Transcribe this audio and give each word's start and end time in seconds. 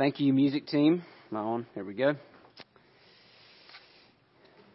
Thank 0.00 0.18
you, 0.18 0.32
music 0.32 0.66
team. 0.66 1.02
Am 1.30 1.36
I 1.36 1.40
on? 1.40 1.66
We 1.76 1.92
go. 1.92 2.14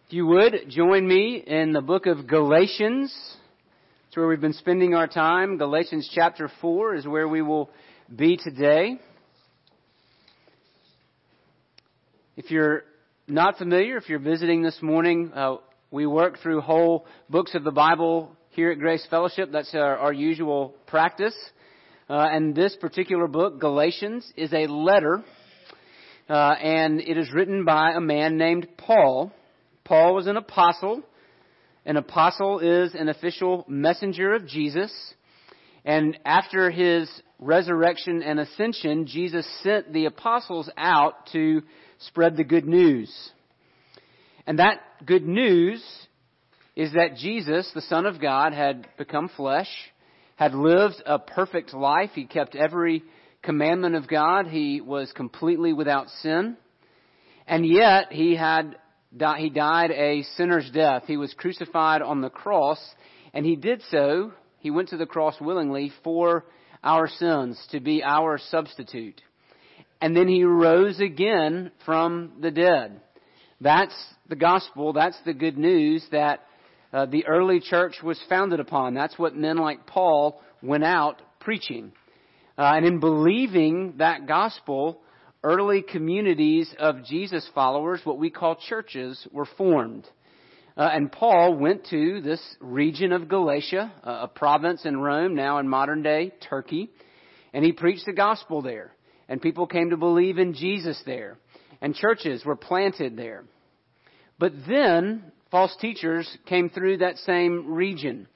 If 0.06 0.12
you 0.12 0.28
would, 0.28 0.70
join 0.70 1.08
me 1.08 1.44
in 1.44 1.74
the 1.74 1.82
book 1.82 2.06
of 2.06 2.28
Galatians. 2.28 3.12
It's 4.08 4.16
where 4.16 4.28
we've 4.28 4.40
been 4.40 4.54
spending 4.54 4.94
our 4.94 5.08
time. 5.08 5.58
Galatians 5.58 6.12
chapter 6.14 6.48
4 6.62 6.94
is 6.94 7.08
where 7.08 7.28
we 7.28 7.42
will 7.42 7.72
be 8.16 8.38
today. 8.38 9.00
If 12.38 12.52
you're 12.52 12.84
not 13.28 13.58
familiar, 13.58 13.98
if 13.98 14.08
you're 14.08 14.20
visiting 14.20 14.62
this 14.62 14.78
morning, 14.80 15.32
uh, 15.34 15.56
we 15.90 16.06
work 16.06 16.38
through 16.38 16.62
whole 16.62 17.08
books 17.32 17.56
of 17.56 17.64
the 17.64 17.72
Bible 17.72 18.38
here 18.50 18.70
at 18.70 18.78
Grace 18.78 19.08
Fellowship. 19.10 19.50
That's 19.52 19.74
our, 19.74 19.98
our 19.98 20.14
usual 20.14 20.76
practice. 20.86 21.36
Uh, 22.08 22.28
and 22.32 22.54
this 22.54 22.76
particular 22.76 23.28
book, 23.28 23.60
Galatians, 23.60 24.32
is 24.38 24.54
a 24.54 24.68
letter, 24.68 25.24
uh, 26.30 26.34
and 26.34 27.02
it 27.02 27.18
is 27.18 27.34
written 27.34 27.66
by 27.66 27.94
a 27.94 28.00
man 28.00 28.38
named 28.38 28.68
Paul. 28.78 29.32
Paul 29.84 30.14
was 30.14 30.28
an 30.28 30.38
apostle. 30.38 31.02
An 31.84 31.98
apostle 31.98 32.60
is 32.60 32.94
an 32.94 33.10
official 33.10 33.66
messenger 33.68 34.36
of 34.36 34.46
Jesus. 34.46 34.94
And 35.84 36.16
after 36.26 36.70
his 36.70 37.10
resurrection 37.40 38.22
and 38.22 38.40
ascension, 38.40 39.08
Jesus 39.08 39.48
sent 39.64 39.92
the 39.92 40.06
apostles 40.06 40.70
out 40.78 41.14
to 41.32 41.64
spread 41.98 42.38
the 42.38 42.44
good 42.44 42.68
news. 42.68 43.12
And 44.46 44.60
that 44.60 44.80
good 45.08 45.26
news 45.26 45.84
is 46.76 46.94
that 46.94 47.16
Jesus, 47.18 47.72
the 47.74 47.82
Son 47.82 48.06
of 48.06 48.22
God, 48.22 48.54
had 48.54 48.88
become 48.96 49.28
flesh 49.36 49.70
had 50.36 50.54
lived 50.54 51.02
a 51.06 51.20
perfect 51.20 51.74
life. 51.74 52.12
He 52.14 52.26
kept 52.26 52.56
every 52.56 53.04
commandment 53.42 53.96
of 53.96 54.08
God. 54.08 54.48
He 54.48 54.82
was 54.82 55.12
completely 55.14 55.74
without 55.74 56.10
sin. 56.22 56.58
And 57.48 57.66
yet 57.66 58.12
he 58.12 58.36
had 58.36 58.76
he 59.38 59.50
died 59.50 59.92
a 59.92 60.24
sinner's 60.36 60.70
death. 60.72 61.04
He 61.08 61.16
was 61.16 61.34
crucified 61.34 62.02
on 62.02 62.22
the 62.22 62.30
cross, 62.30 62.80
and 63.34 63.46
he 63.46 63.56
did 63.56 63.82
so. 63.90 64.34
He 64.60 64.72
went 64.72 64.90
to 64.90 64.98
the 64.98 65.06
cross 65.06 65.40
willingly 65.40 65.92
for 66.04 66.46
our 66.84 67.08
sins 67.08 67.64
to 67.72 67.80
be 67.80 68.04
our 68.04 68.38
substitute. 68.38 69.22
And 70.02 70.16
then 70.16 70.28
he 70.28 70.44
rose 70.44 71.00
again 71.00 71.72
from 71.86 72.34
the 72.42 72.52
dead. 72.52 73.00
That's 73.62 73.96
the 74.28 74.36
gospel. 74.36 74.92
That's 74.92 75.18
the 75.26 75.34
good 75.34 75.58
news 75.58 76.06
that 76.12 76.42
uh, 76.96 77.06
the 77.06 77.26
early 77.28 77.60
church 77.60 77.98
was 78.02 78.18
founded 78.30 78.62
upon. 78.62 78.94
That's 78.94 79.20
what 79.20 79.36
men 79.36 79.58
like 79.58 79.86
Paul 79.86 80.42
went 80.64 80.86
out 80.86 81.22
preaching. 81.42 81.92
Uh, 82.58 82.72
and 82.76 82.86
in 82.86 83.02
believing 83.02 83.96
that 83.98 84.28
gospel, 84.28 85.02
early 85.44 85.82
communities 85.82 86.74
of 86.80 87.04
Jesus 87.04 87.46
followers, 87.54 88.00
what 88.06 88.18
we 88.18 88.30
call 88.30 88.56
churches, 88.56 89.28
were 89.34 89.48
formed. 89.58 90.08
Uh, 90.78 90.90
and 90.94 91.12
Paul 91.12 91.56
went 91.56 91.86
to 91.90 92.22
this 92.22 92.42
region 92.62 93.12
of 93.12 93.28
Galatia, 93.28 93.92
a 94.04 94.30
province 94.30 94.86
in 94.86 94.96
Rome, 94.96 95.36
now 95.36 95.60
in 95.60 95.68
modern 95.68 96.02
day 96.02 96.32
Turkey, 96.48 96.90
and 97.54 97.66
he 97.66 97.74
preached 97.74 98.06
the 98.06 98.14
gospel 98.14 98.62
there. 98.62 98.94
And 99.28 99.42
people 99.42 99.68
came 99.68 99.90
to 99.90 99.98
believe 99.98 100.38
in 100.38 100.54
Jesus 100.54 101.02
there. 101.06 101.40
And 101.82 101.94
churches 101.94 102.46
were 102.46 102.56
planted 102.56 103.18
there. 103.18 103.44
But 104.40 104.54
then 104.66 105.34
false 105.56 105.78
teachers 105.80 106.38
came 106.48 106.70
through 106.70 106.98
that 106.98 107.18
same 107.20 107.74
region. 107.74 108.28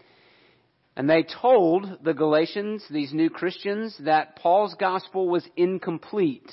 And 0.95 1.09
they 1.09 1.23
told 1.41 1.99
the 2.01 2.13
Galatians, 2.13 2.81
these 2.89 3.11
new 3.11 3.29
Christians, 3.29 3.93
that 4.05 4.37
Paul's 4.37 4.73
gospel 4.79 5.27
was 5.27 5.45
incomplete. 5.57 6.49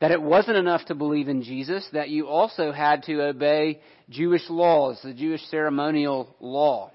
That 0.00 0.10
it 0.10 0.20
wasn't 0.20 0.56
enough 0.56 0.86
to 0.86 0.96
believe 0.96 1.28
in 1.28 1.44
Jesus, 1.44 1.88
that 1.92 2.08
you 2.08 2.26
also 2.26 2.72
had 2.72 3.04
to 3.04 3.28
obey 3.28 3.78
Jewish 4.10 4.50
laws, 4.50 4.98
the 5.04 5.14
Jewish 5.14 5.42
ceremonial 5.52 6.34
law. 6.40 6.90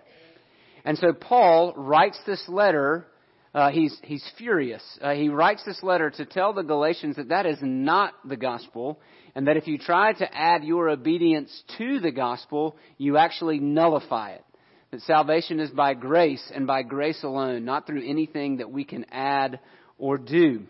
And 0.83 0.97
so 0.97 1.13
Paul 1.13 1.73
writes 1.77 2.19
this 2.27 2.43
letter. 2.49 3.07
Uh, 3.55 3.71
he's 3.71 3.97
he's 4.03 4.29
furious. 4.37 4.83
Uh, 5.01 5.13
he 5.13 5.29
writes 5.29 5.63
this 5.65 5.81
letter 5.81 6.09
to 6.09 6.25
tell 6.25 6.51
the 6.51 6.61
Galatians 6.61 7.15
that 7.15 7.29
that 7.29 7.45
is 7.45 7.59
not 7.61 8.15
the 8.25 8.35
gospel, 8.35 8.99
and 9.35 9.47
that 9.47 9.57
if 9.57 9.67
you 9.67 9.77
try 9.77 10.13
to 10.13 10.33
add 10.35 10.63
your 10.63 10.89
obedience 10.89 11.63
to 11.77 11.99
the 11.99 12.11
gospel, 12.11 12.75
you 12.97 13.17
actually 13.17 13.59
nullify 13.59 14.31
it. 14.31 14.45
That 14.91 15.01
salvation 15.01 15.59
is 15.59 15.69
by 15.69 15.93
grace 15.93 16.51
and 16.53 16.67
by 16.67 16.83
grace 16.83 17.23
alone, 17.23 17.63
not 17.63 17.87
through 17.87 18.07
anything 18.07 18.57
that 18.57 18.69
we 18.69 18.83
can 18.83 19.05
add 19.09 19.59
or 19.97 20.17
do. 20.17 20.63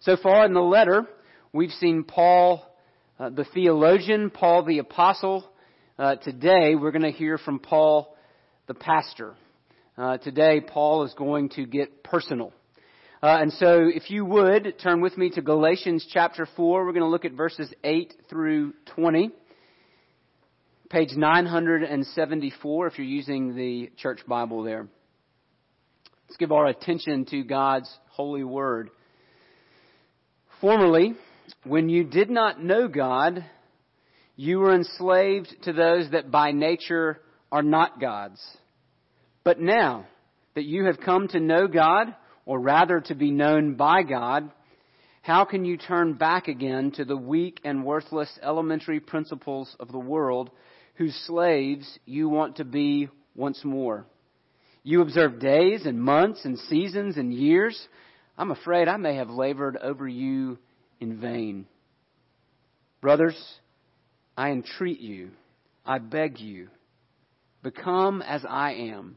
So 0.00 0.16
far 0.16 0.44
in 0.44 0.52
the 0.52 0.60
letter, 0.60 1.06
we've 1.52 1.70
seen 1.70 2.04
Paul, 2.04 2.66
uh, 3.18 3.30
the 3.30 3.46
theologian, 3.54 4.30
Paul 4.30 4.64
the 4.64 4.78
apostle. 4.78 5.48
Uh, 5.98 6.16
today, 6.16 6.74
we're 6.74 6.90
going 6.90 7.02
to 7.02 7.12
hear 7.12 7.38
from 7.38 7.60
Paul 7.60 8.14
the 8.66 8.74
pastor. 8.74 9.34
Uh, 9.96 10.16
today, 10.18 10.60
Paul 10.60 11.04
is 11.04 11.14
going 11.14 11.50
to 11.50 11.64
get 11.64 12.02
personal. 12.02 12.52
Uh, 13.22 13.38
and 13.40 13.52
so, 13.52 13.88
if 13.88 14.10
you 14.10 14.24
would, 14.24 14.80
turn 14.82 15.00
with 15.00 15.16
me 15.16 15.30
to 15.30 15.40
Galatians 15.40 16.04
chapter 16.12 16.44
4. 16.56 16.84
We're 16.84 16.90
going 16.90 17.04
to 17.04 17.08
look 17.08 17.24
at 17.24 17.34
verses 17.34 17.72
8 17.84 18.12
through 18.28 18.72
20. 18.96 19.30
Page 20.90 21.10
974, 21.16 22.86
if 22.88 22.98
you're 22.98 23.06
using 23.06 23.54
the 23.54 23.92
church 23.96 24.18
Bible 24.26 24.64
there. 24.64 24.88
Let's 26.26 26.36
give 26.36 26.50
our 26.50 26.66
attention 26.66 27.24
to 27.26 27.44
God's 27.44 27.88
holy 28.10 28.42
word. 28.42 28.90
Formerly, 30.60 31.14
when 31.62 31.88
you 31.88 32.02
did 32.02 32.28
not 32.28 32.60
know 32.60 32.88
God, 32.88 33.44
you 34.34 34.58
were 34.58 34.74
enslaved 34.74 35.54
to 35.62 35.72
those 35.72 36.10
that 36.10 36.32
by 36.32 36.50
nature 36.50 37.20
are 37.52 37.62
not 37.62 38.00
God's. 38.00 38.44
But 39.44 39.60
now 39.60 40.06
that 40.56 40.64
you 40.64 40.86
have 40.86 40.98
come 40.98 41.28
to 41.28 41.38
know 41.38 41.68
God, 41.68 42.16
or 42.44 42.58
rather 42.58 43.00
to 43.00 43.14
be 43.14 43.30
known 43.30 43.74
by 43.74 44.02
God, 44.02 44.50
how 45.22 45.44
can 45.44 45.64
you 45.64 45.76
turn 45.76 46.14
back 46.14 46.48
again 46.48 46.90
to 46.92 47.04
the 47.04 47.16
weak 47.16 47.60
and 47.64 47.84
worthless 47.84 48.38
elementary 48.42 48.98
principles 48.98 49.74
of 49.78 49.92
the 49.92 49.98
world 49.98 50.50
whose 50.96 51.14
slaves 51.26 51.98
you 52.04 52.28
want 52.28 52.56
to 52.56 52.64
be 52.64 53.08
once 53.36 53.64
more? 53.64 54.06
You 54.82 55.00
observe 55.00 55.38
days 55.38 55.86
and 55.86 56.02
months 56.02 56.44
and 56.44 56.58
seasons 56.58 57.16
and 57.16 57.32
years. 57.32 57.80
I'm 58.36 58.50
afraid 58.50 58.88
I 58.88 58.96
may 58.96 59.14
have 59.16 59.30
labored 59.30 59.76
over 59.76 60.08
you 60.08 60.58
in 60.98 61.20
vain. 61.20 61.66
Brothers, 63.00 63.40
I 64.36 64.50
entreat 64.50 64.98
you, 64.98 65.30
I 65.86 65.98
beg 65.98 66.40
you, 66.40 66.68
become 67.62 68.22
as 68.22 68.44
I 68.48 68.72
am 68.72 69.16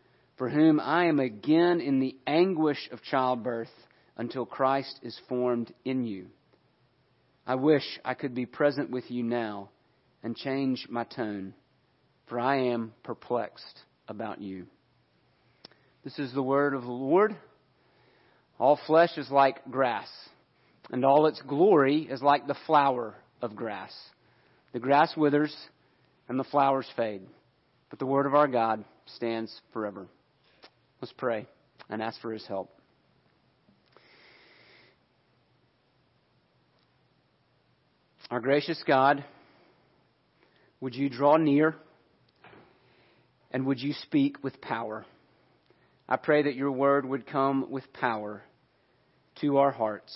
for 0.41 0.49
whom 0.49 0.79
I 0.79 1.05
am 1.05 1.19
again 1.19 1.79
in 1.81 1.99
the 1.99 2.15
anguish 2.25 2.89
of 2.91 3.03
childbirth 3.03 3.69
until 4.17 4.43
Christ 4.43 4.99
is 5.03 5.15
formed 5.29 5.71
in 5.85 6.03
you. 6.03 6.29
I 7.45 7.53
wish 7.53 7.83
I 8.03 8.15
could 8.15 8.33
be 8.33 8.47
present 8.47 8.89
with 8.89 9.03
you 9.11 9.21
now 9.21 9.69
and 10.23 10.35
change 10.35 10.87
my 10.89 11.03
tone, 11.03 11.53
for 12.27 12.39
I 12.39 12.71
am 12.71 12.91
perplexed 13.03 13.81
about 14.07 14.41
you. 14.41 14.65
This 16.03 16.17
is 16.17 16.33
the 16.33 16.41
word 16.41 16.73
of 16.73 16.81
the 16.81 16.89
Lord. 16.89 17.35
All 18.57 18.79
flesh 18.87 19.15
is 19.17 19.29
like 19.29 19.69
grass, 19.69 20.09
and 20.89 21.05
all 21.05 21.27
its 21.27 21.39
glory 21.43 22.07
is 22.09 22.23
like 22.23 22.47
the 22.47 22.57
flower 22.65 23.13
of 23.43 23.55
grass. 23.55 23.93
The 24.73 24.79
grass 24.79 25.15
withers 25.15 25.55
and 26.27 26.39
the 26.39 26.45
flowers 26.45 26.87
fade, 26.97 27.21
but 27.91 27.99
the 27.99 28.07
word 28.07 28.25
of 28.25 28.33
our 28.33 28.47
God 28.47 28.83
stands 29.05 29.55
forever. 29.71 30.07
Let's 31.01 31.13
pray 31.17 31.47
and 31.89 32.01
ask 32.01 32.21
for 32.21 32.31
his 32.31 32.45
help. 32.45 32.69
Our 38.29 38.39
gracious 38.39 38.81
God, 38.85 39.25
would 40.79 40.95
you 40.95 41.09
draw 41.09 41.37
near 41.37 41.75
and 43.51 43.65
would 43.65 43.81
you 43.81 43.93
speak 44.03 44.43
with 44.43 44.61
power? 44.61 45.05
I 46.07 46.17
pray 46.17 46.43
that 46.43 46.55
your 46.55 46.71
word 46.71 47.05
would 47.05 47.25
come 47.25 47.71
with 47.71 47.91
power 47.93 48.43
to 49.41 49.57
our 49.57 49.71
hearts, 49.71 50.15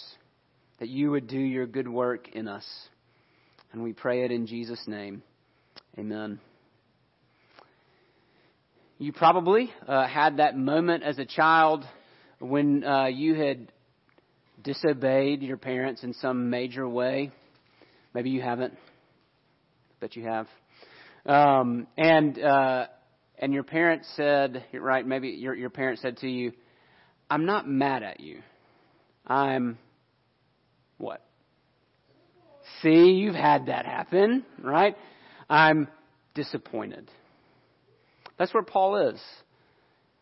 that 0.79 0.87
you 0.87 1.11
would 1.11 1.27
do 1.27 1.39
your 1.39 1.65
good 1.65 1.87
work 1.87 2.29
in 2.29 2.47
us. 2.47 2.65
And 3.73 3.83
we 3.83 3.91
pray 3.91 4.23
it 4.23 4.31
in 4.31 4.45
Jesus' 4.45 4.83
name. 4.87 5.23
Amen. 5.97 6.39
You 8.97 9.11
probably 9.11 9.69
uh, 9.85 10.07
had 10.07 10.37
that 10.37 10.57
moment 10.57 11.03
as 11.03 11.19
a 11.19 11.25
child 11.25 11.83
when 12.39 12.81
uh, 12.85 13.07
you 13.07 13.35
had 13.35 13.69
disobeyed 14.63 15.41
your 15.41 15.57
parents 15.57 16.03
in 16.03 16.13
some 16.13 16.49
major 16.49 16.87
way. 16.87 17.31
Maybe 18.13 18.29
you 18.29 18.41
haven't, 18.41 18.73
but 19.99 20.15
you 20.15 20.23
have. 20.23 20.47
Um, 21.25 21.87
and 21.97 22.39
uh, 22.39 22.87
and 23.37 23.53
your 23.53 23.63
parents 23.63 24.07
said, 24.15 24.63
right? 24.71 25.05
Maybe 25.05 25.27
your 25.27 25.53
your 25.55 25.69
parents 25.69 26.01
said 26.01 26.15
to 26.19 26.29
you, 26.29 26.53
"I'm 27.29 27.45
not 27.45 27.67
mad 27.67 28.01
at 28.01 28.21
you. 28.21 28.39
I'm 29.27 29.77
what? 30.97 31.21
See, 32.81 33.11
you've 33.11 33.35
had 33.35 33.65
that 33.65 33.85
happen, 33.85 34.45
right? 34.63 34.95
I'm 35.49 35.89
disappointed." 36.33 37.11
That's 38.37 38.53
where 38.53 38.63
Paul 38.63 39.09
is. 39.09 39.21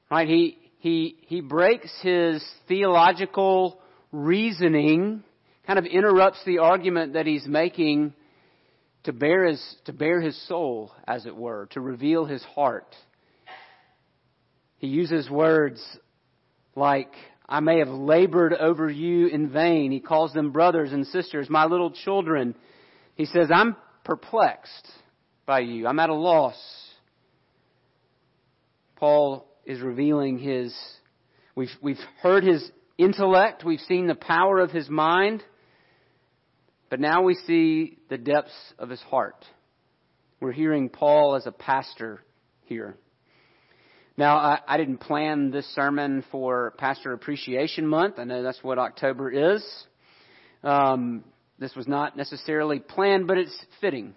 Right? 0.10 0.28
He, 0.28 0.58
he, 0.80 1.18
he 1.28 1.42
breaks 1.42 1.92
his 2.02 2.44
theological 2.68 3.80
reasoning, 4.12 5.24
kind 5.66 5.80
of 5.80 5.86
interrupts 5.86 6.40
the 6.46 6.60
argument 6.60 7.14
that 7.14 7.26
he's 7.26 7.48
making 7.48 8.14
to 9.06 9.14
bare 9.14 9.46
his, 9.46 9.76
to 9.86 9.94
bare 9.94 10.22
his 10.22 10.40
soul, 10.48 10.92
as 11.08 11.26
it 11.26 11.36
were, 11.36 11.68
to 11.72 11.82
reveal 11.82 12.26
his 12.26 12.44
heart. 12.44 12.96
He 14.78 14.88
uses 14.88 15.30
words 15.30 15.82
like, 16.76 17.12
I 17.48 17.60
may 17.60 17.80
have 17.80 17.90
labored 17.90 18.54
over 18.54 18.90
you 18.90 19.28
in 19.28 19.50
vain. 19.50 19.92
He 19.92 20.00
calls 20.00 20.34
them 20.34 20.52
brothers 20.52 20.92
and 20.92 21.06
sisters, 21.08 21.50
my 21.50 21.66
little 21.66 21.92
children. 21.92 22.56
He 23.16 23.26
says, 23.26 23.50
I'm 23.54 23.76
perplexed 24.04 24.90
by 25.46 25.60
you. 25.60 25.88
I'm 25.88 26.00
at 26.00 26.10
a 26.10 26.14
loss. 26.14 26.56
Paul 28.96 29.46
is 29.66 29.82
revealing 29.82 30.40
his, 30.40 30.76
we've, 31.56 31.70
we've 31.82 32.00
heard 32.22 32.44
his 32.44 32.72
intellect, 32.98 33.64
we've 33.64 33.80
seen 33.82 34.08
the 34.08 34.16
power 34.16 34.60
of 34.60 34.72
his 34.72 34.90
mind, 34.90 35.44
but 36.90 37.00
now 37.00 37.24
we 37.24 37.34
see 37.34 37.98
the 38.10 38.18
depths 38.18 38.52
of 38.78 38.90
his 38.90 39.02
heart. 39.02 39.46
We're 40.40 40.52
hearing 40.52 40.90
Paul 40.90 41.36
as 41.36 41.48
a 41.48 41.52
pastor 41.52 42.24
here. 42.66 42.96
Now, 44.16 44.38
I, 44.38 44.60
I 44.68 44.78
didn't 44.78 44.98
plan 44.98 45.50
this 45.50 45.66
sermon 45.74 46.24
for 46.32 46.76
Pastor 46.78 47.14
Appreciation 47.14 47.88
Month. 47.88 48.20
I 48.20 48.26
know 48.26 48.44
that's 48.44 48.64
what 48.64 48.78
October 48.78 49.56
is. 49.56 49.66
Um, 50.64 51.24
this 51.58 51.76
was 51.76 51.88
not 51.88 52.16
necessarily 52.16 52.80
planned, 52.80 53.26
but 53.26 53.38
it's 53.38 53.66
fitting. 53.82 54.14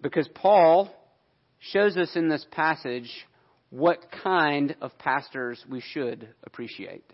Because 0.00 0.28
Paul 0.34 0.94
shows 1.58 1.96
us 1.96 2.10
in 2.16 2.28
this 2.28 2.44
passage 2.50 3.10
what 3.72 4.04
kind 4.22 4.76
of 4.82 4.96
pastors 4.98 5.64
we 5.68 5.80
should 5.80 6.28
appreciate. 6.44 7.04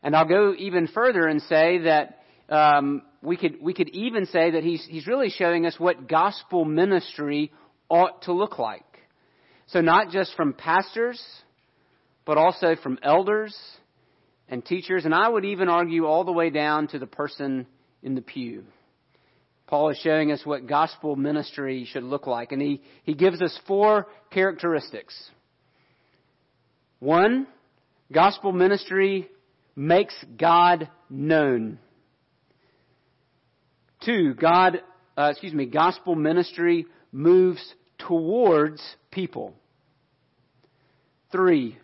And 0.00 0.14
I'll 0.14 0.28
go 0.28 0.54
even 0.56 0.86
further 0.86 1.26
and 1.26 1.42
say 1.42 1.78
that 1.78 2.20
um, 2.48 3.02
we 3.22 3.36
could 3.36 3.60
we 3.60 3.74
could 3.74 3.88
even 3.88 4.26
say 4.26 4.52
that 4.52 4.62
he's 4.62 4.86
he's 4.88 5.08
really 5.08 5.30
showing 5.30 5.66
us 5.66 5.74
what 5.80 6.08
gospel 6.08 6.64
ministry 6.64 7.50
ought 7.88 8.22
to 8.22 8.32
look 8.32 8.60
like. 8.60 8.84
So 9.66 9.80
not 9.80 10.10
just 10.10 10.32
from 10.36 10.52
pastors, 10.52 11.20
but 12.24 12.38
also 12.38 12.76
from 12.80 12.96
elders 13.02 13.56
and 14.48 14.64
teachers, 14.64 15.04
and 15.06 15.12
I 15.12 15.28
would 15.28 15.44
even 15.44 15.68
argue 15.68 16.06
all 16.06 16.22
the 16.22 16.30
way 16.30 16.50
down 16.50 16.86
to 16.88 17.00
the 17.00 17.06
person 17.06 17.66
in 18.00 18.14
the 18.14 18.22
pew. 18.22 18.62
Paul 19.66 19.90
is 19.90 19.98
showing 19.98 20.30
us 20.30 20.44
what 20.44 20.66
gospel 20.66 21.16
ministry 21.16 21.86
should 21.90 22.04
look 22.04 22.26
like. 22.26 22.52
And 22.52 22.62
he, 22.62 22.82
he 23.02 23.14
gives 23.14 23.42
us 23.42 23.58
four 23.66 24.06
characteristics. 24.30 25.14
One, 27.00 27.46
gospel 28.12 28.52
ministry 28.52 29.28
makes 29.74 30.14
God 30.38 30.88
known. 31.10 31.78
Two, 34.04 34.34
God, 34.34 34.82
uh, 35.16 35.30
excuse 35.32 35.52
me, 35.52 35.66
gospel 35.66 36.14
ministry 36.14 36.86
moves 37.10 37.74
towards 37.98 38.80
people. 39.10 39.54
Three, 41.32 41.76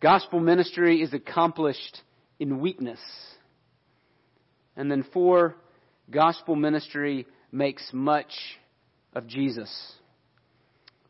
gospel 0.00 0.38
ministry 0.38 1.02
is 1.02 1.12
accomplished 1.12 2.02
in 2.38 2.60
weakness. 2.60 3.00
And 4.76 4.88
then 4.88 5.04
four, 5.12 5.56
gospel 6.10 6.56
ministry 6.56 7.26
makes 7.52 7.88
much 7.92 8.32
of 9.14 9.26
Jesus. 9.26 9.70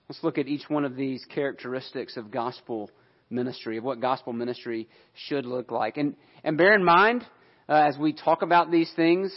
Let's 0.08 0.22
look 0.22 0.38
at 0.38 0.48
each 0.48 0.68
one 0.68 0.84
of 0.84 0.96
these 0.96 1.24
characteristics 1.34 2.16
of 2.16 2.30
gospel 2.30 2.90
ministry, 3.30 3.76
of 3.76 3.84
what 3.84 4.00
gospel 4.00 4.32
ministry 4.32 4.88
should 5.26 5.44
look 5.44 5.70
like. 5.70 5.96
And, 5.96 6.16
and 6.44 6.56
bear 6.56 6.74
in 6.74 6.84
mind, 6.84 7.24
uh, 7.68 7.74
as 7.74 7.98
we 7.98 8.12
talk 8.12 8.42
about 8.42 8.70
these 8.70 8.90
things, 8.96 9.32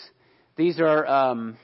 these 0.55 0.79
are, 0.79 1.05
um, 1.05 1.57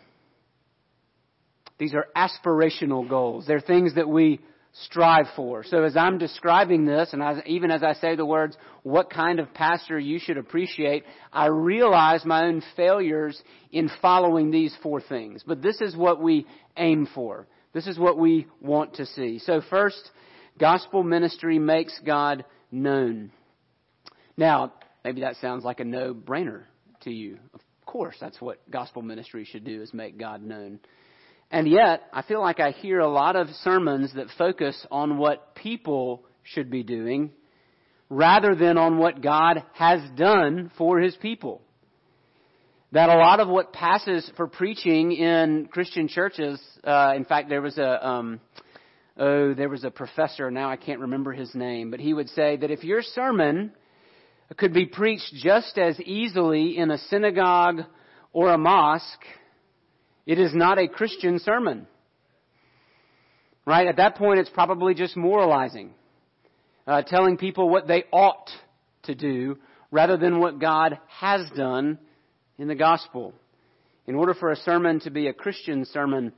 these 1.77 1.93
are 1.93 2.07
aspirational 2.15 3.07
goals. 3.07 3.45
They're 3.47 3.61
things 3.61 3.95
that 3.95 4.09
we 4.09 4.41
strive 4.83 5.27
for. 5.35 5.63
So 5.63 5.83
as 5.83 5.97
I'm 5.97 6.17
describing 6.17 6.85
this, 6.85 7.09
and 7.13 7.23
as, 7.23 7.37
even 7.45 7.71
as 7.71 7.83
I 7.83 7.93
say 7.93 8.15
the 8.15 8.25
words, 8.25 8.55
what 8.83 9.09
kind 9.09 9.39
of 9.39 9.53
pastor 9.53 9.97
you 9.97 10.19
should 10.19 10.37
appreciate, 10.37 11.03
I 11.33 11.47
realize 11.47 12.25
my 12.25 12.43
own 12.43 12.61
failures 12.75 13.41
in 13.71 13.89
following 14.01 14.51
these 14.51 14.75
four 14.83 15.01
things. 15.01 15.43
But 15.45 15.61
this 15.61 15.81
is 15.81 15.95
what 15.95 16.21
we 16.21 16.45
aim 16.75 17.07
for. 17.13 17.47
This 17.73 17.87
is 17.87 17.97
what 17.97 18.17
we 18.17 18.47
want 18.61 18.95
to 18.95 19.05
see. 19.05 19.39
So 19.39 19.61
first, 19.69 20.11
gospel 20.59 21.03
ministry 21.03 21.59
makes 21.59 21.99
God 22.05 22.45
known. 22.71 23.31
Now, 24.35 24.73
maybe 25.03 25.21
that 25.21 25.37
sounds 25.37 25.63
like 25.63 25.79
a 25.79 25.85
no-brainer 25.85 26.63
to 27.01 27.11
you. 27.11 27.39
Of 27.53 27.61
course, 27.85 28.15
that's 28.19 28.39
what 28.39 28.59
gospel 28.69 29.01
ministry 29.01 29.45
should 29.45 29.63
do 29.63 29.81
is 29.81 29.93
make 29.93 30.17
God 30.19 30.43
known. 30.43 30.79
And 31.49 31.67
yet, 31.67 32.03
I 32.11 32.23
feel 32.23 32.41
like 32.41 32.59
I 32.59 32.71
hear 32.71 32.99
a 32.99 33.07
lot 33.07 33.35
of 33.35 33.47
sermons 33.63 34.13
that 34.15 34.27
focus 34.37 34.85
on 34.91 35.17
what 35.17 35.55
people 35.55 36.23
should 36.43 36.69
be 36.69 36.83
doing 36.83 37.31
rather 38.09 38.55
than 38.55 38.77
on 38.77 38.97
what 38.97 39.21
God 39.21 39.63
has 39.73 40.01
done 40.17 40.71
for 40.77 40.99
his 40.99 41.15
people. 41.15 41.61
That 42.91 43.09
a 43.09 43.17
lot 43.17 43.39
of 43.39 43.47
what 43.47 43.73
passes 43.73 44.29
for 44.37 44.47
preaching 44.47 45.11
in 45.11 45.67
Christian 45.71 46.07
churches, 46.07 46.61
uh, 46.85 47.13
in 47.15 47.25
fact, 47.25 47.49
there 47.49 47.61
was 47.61 47.77
a, 47.77 48.07
um, 48.07 48.39
oh, 49.17 49.53
there 49.53 49.69
was 49.69 49.83
a 49.83 49.91
professor, 49.91 50.49
now 50.51 50.69
I 50.69 50.77
can't 50.77 51.01
remember 51.01 51.33
his 51.33 51.53
name, 51.53 51.91
but 51.91 51.99
he 51.99 52.13
would 52.13 52.29
say 52.29 52.55
that 52.57 52.71
if 52.71 52.83
your 52.83 53.01
sermon 53.01 53.71
could 54.55 54.73
be 54.73 54.85
preached 54.85 55.33
just 55.35 55.77
as 55.77 55.99
easily 55.99 56.77
in 56.77 56.91
a 56.91 56.97
synagogue 56.97 57.81
or 58.31 58.53
a 58.53 58.57
mosque 58.57 59.25
it 60.27 60.37
is 60.37 60.53
not 60.53 60.77
a 60.77 60.87
Christian 60.87 61.39
sermon. 61.39 61.87
Right? 63.65 63.87
At 63.87 63.97
that 63.97 64.15
point, 64.15 64.39
it's 64.39 64.49
probably 64.49 64.93
just 64.93 65.17
moralizing, 65.17 65.91
uh, 66.85 67.01
telling 67.01 67.37
people 67.37 67.69
what 67.69 67.87
they 67.87 68.03
ought 68.11 68.49
to 69.03 69.15
do 69.15 69.57
rather 69.89 70.17
than 70.17 70.39
what 70.39 70.59
God 70.59 70.99
has 71.07 71.49
done 71.55 71.97
in 72.57 72.67
the 72.67 72.75
gospel. 72.75 73.33
In 74.05 74.15
order 74.15 74.33
for 74.33 74.51
a 74.51 74.57
sermon 74.57 74.99
to 75.01 75.09
be 75.09 75.27
a 75.27 75.33
Christian 75.33 75.85
sermon, 75.85 76.33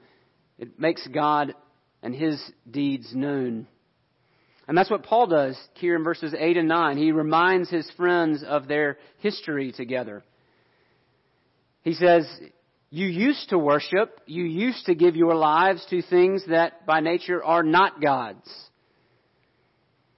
it 0.58 0.79
makes 0.79 1.05
God 1.08 1.53
and 2.01 2.13
His 2.13 2.41
deeds 2.69 3.13
known. 3.13 3.67
And 4.67 4.77
that's 4.77 4.91
what 4.91 5.03
Paul 5.03 5.25
does 5.25 5.58
here 5.75 5.96
in 5.96 6.03
verses 6.03 6.36
8 6.38 6.58
and 6.58 6.67
9. 6.67 6.98
He 6.98 7.12
reminds 7.12 7.72
his 7.72 7.89
friends 7.98 8.43
of 8.48 8.67
their 8.67 9.00
history 9.17 9.72
together. 9.72 10.24
He 11.81 11.93
says, 11.93 12.27
you 12.91 13.08
used 13.08 13.50
to 13.50 13.60
worship, 13.60 14.19
you 14.25 14.43
used 14.43 14.86
to 14.88 14.96
give 14.96 15.15
your 15.15 15.36
lives 15.36 15.86
to 15.89 16.01
things 16.01 16.43
that 16.48 16.86
by 16.86 17.01
nature 17.01 17.43
are 17.43 17.63
not 17.63 18.01
God's. 18.01 18.50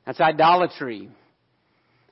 That's 0.05 0.21
idolatry. 0.21 1.09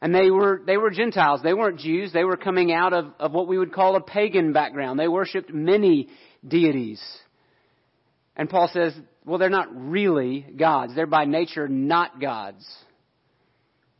And 0.01 0.13
they 0.13 0.30
were, 0.30 0.62
they 0.66 0.78
were 0.78 0.92
Gentiles. 0.92 1.42
They 1.44 1.54
weren't 1.54 1.80
Jews. 1.80 2.13
They 2.13 2.24
were 2.24 2.38
coming 2.38 2.72
out 2.72 2.94
of, 2.94 3.13
of 3.20 3.32
what 3.32 3.48
we 3.48 3.58
would 3.58 3.74
call 3.74 3.96
a 3.96 4.01
pagan 4.01 4.54
background. 4.54 5.00
They 5.00 5.08
worshiped 5.08 5.54
many 5.54 6.10
deities. 6.46 7.01
And 8.36 8.50
Paul 8.50 8.70
says, 8.72 8.94
well, 9.25 9.38
they're 9.38 9.50
not 9.50 9.68
really 9.74 10.46
gods. 10.58 10.96
They're 10.96 11.06
by 11.06 11.25
nature 11.25 11.68
not 11.68 12.22
gods. 12.22 12.66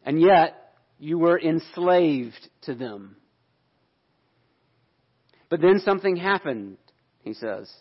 And 0.06 0.22
yet, 0.22 0.74
you 0.98 1.18
were 1.18 1.40
enslaved 1.40 2.50
to 2.64 2.76
them. 2.76 3.18
But 5.50 5.62
then 5.62 5.80
something 5.84 6.16
happened, 6.16 6.78
he 7.24 7.34
says. 7.34 7.72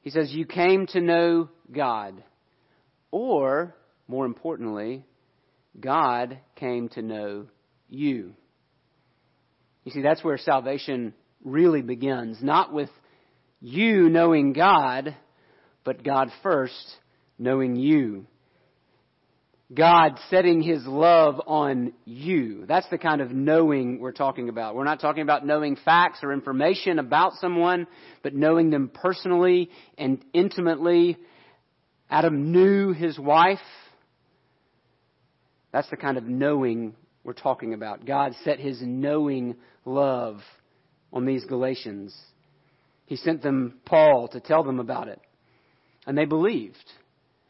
He 0.00 0.10
says, 0.10 0.32
You 0.32 0.46
came 0.46 0.86
to 0.88 1.00
know 1.00 1.50
God. 1.70 2.22
Or, 3.10 3.74
more 4.06 4.26
importantly, 4.26 5.04
God 5.78 6.38
came 6.56 6.88
to 6.90 7.02
know 7.02 7.46
you. 7.88 8.34
You 9.84 9.92
see, 9.92 10.02
that's 10.02 10.24
where 10.24 10.38
salvation 10.38 11.14
really 11.44 11.82
begins. 11.82 12.38
Not 12.42 12.72
with 12.72 12.90
you 13.60 14.08
knowing 14.08 14.52
God, 14.52 15.16
but 15.84 16.04
God 16.04 16.30
first 16.42 16.96
knowing 17.38 17.76
you. 17.76 18.26
God 19.72 20.18
setting 20.30 20.62
His 20.62 20.86
love 20.86 21.40
on 21.46 21.92
you. 22.04 22.64
That's 22.66 22.88
the 22.88 22.98
kind 22.98 23.20
of 23.20 23.30
knowing 23.30 24.00
we're 24.00 24.12
talking 24.12 24.48
about. 24.48 24.74
We're 24.74 24.84
not 24.84 25.00
talking 25.00 25.22
about 25.22 25.44
knowing 25.44 25.76
facts 25.84 26.20
or 26.22 26.32
information 26.32 26.98
about 26.98 27.34
someone, 27.34 27.86
but 28.22 28.34
knowing 28.34 28.70
them 28.70 28.90
personally 28.92 29.70
and 29.98 30.24
intimately. 30.32 31.18
Adam 32.10 32.50
knew 32.50 32.92
his 32.92 33.18
wife. 33.18 33.58
That's 35.72 35.90
the 35.90 35.96
kind 35.96 36.16
of 36.16 36.24
knowing 36.24 36.94
we're 37.28 37.34
talking 37.34 37.74
about. 37.74 38.06
God 38.06 38.34
set 38.42 38.58
His 38.58 38.80
knowing 38.80 39.56
love 39.84 40.40
on 41.12 41.26
these 41.26 41.44
Galatians. 41.44 42.16
He 43.04 43.16
sent 43.16 43.42
them 43.42 43.80
Paul 43.84 44.28
to 44.28 44.40
tell 44.40 44.64
them 44.64 44.80
about 44.80 45.08
it. 45.08 45.20
And 46.06 46.16
they 46.16 46.24
believed. 46.24 46.76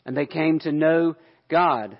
And 0.04 0.16
they 0.16 0.26
came 0.26 0.58
to 0.60 0.72
know 0.72 1.14
God. 1.48 1.96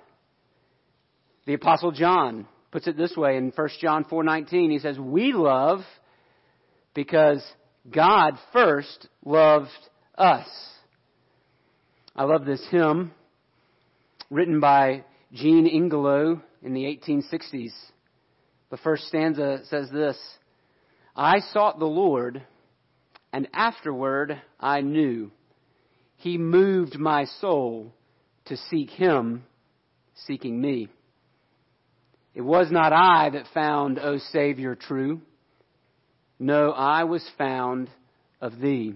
The 1.49 1.55
apostle 1.55 1.89
John 1.89 2.45
puts 2.69 2.85
it 2.85 2.95
this 2.95 3.17
way 3.17 3.35
in 3.35 3.49
1 3.49 3.69
John 3.79 4.03
4:19. 4.03 4.69
He 4.69 4.77
says, 4.77 4.99
"We 4.99 5.33
love 5.33 5.83
because 6.93 7.43
God 7.89 8.37
first 8.53 9.07
loved 9.25 9.89
us." 10.15 10.47
I 12.15 12.25
love 12.25 12.45
this 12.45 12.63
hymn 12.67 13.15
written 14.29 14.59
by 14.59 15.05
Jean 15.33 15.65
Ingelow 15.65 16.39
in 16.61 16.73
the 16.75 16.85
1860s. 16.85 17.73
The 18.69 18.77
first 18.77 19.07
stanza 19.07 19.65
says 19.65 19.89
this, 19.89 20.37
I 21.15 21.39
sought 21.39 21.79
the 21.79 21.87
Lord, 21.87 22.45
and 23.33 23.47
afterward 23.53 24.39
I 24.59 24.81
knew 24.81 25.31
he 26.15 26.37
moved 26.37 26.99
my 26.99 27.23
soul 27.23 27.91
to 28.45 28.55
seek 28.55 28.91
him, 28.91 29.47
seeking 30.13 30.61
me. 30.61 30.89
It 32.33 32.41
was 32.41 32.71
not 32.71 32.93
I 32.93 33.29
that 33.31 33.45
found, 33.53 33.99
O 33.99 34.17
Savior, 34.31 34.75
true. 34.75 35.21
No, 36.39 36.71
I 36.71 37.03
was 37.03 37.27
found 37.37 37.89
of 38.39 38.59
thee. 38.59 38.95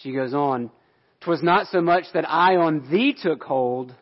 She 0.00 0.12
goes 0.12 0.34
on, 0.34 0.70
"'Twas 1.20 1.42
not 1.42 1.68
so 1.68 1.80
much 1.80 2.04
that 2.12 2.28
I 2.28 2.56
on 2.56 2.90
thee 2.90 3.14
took 3.20 3.42
hold, 3.42 3.94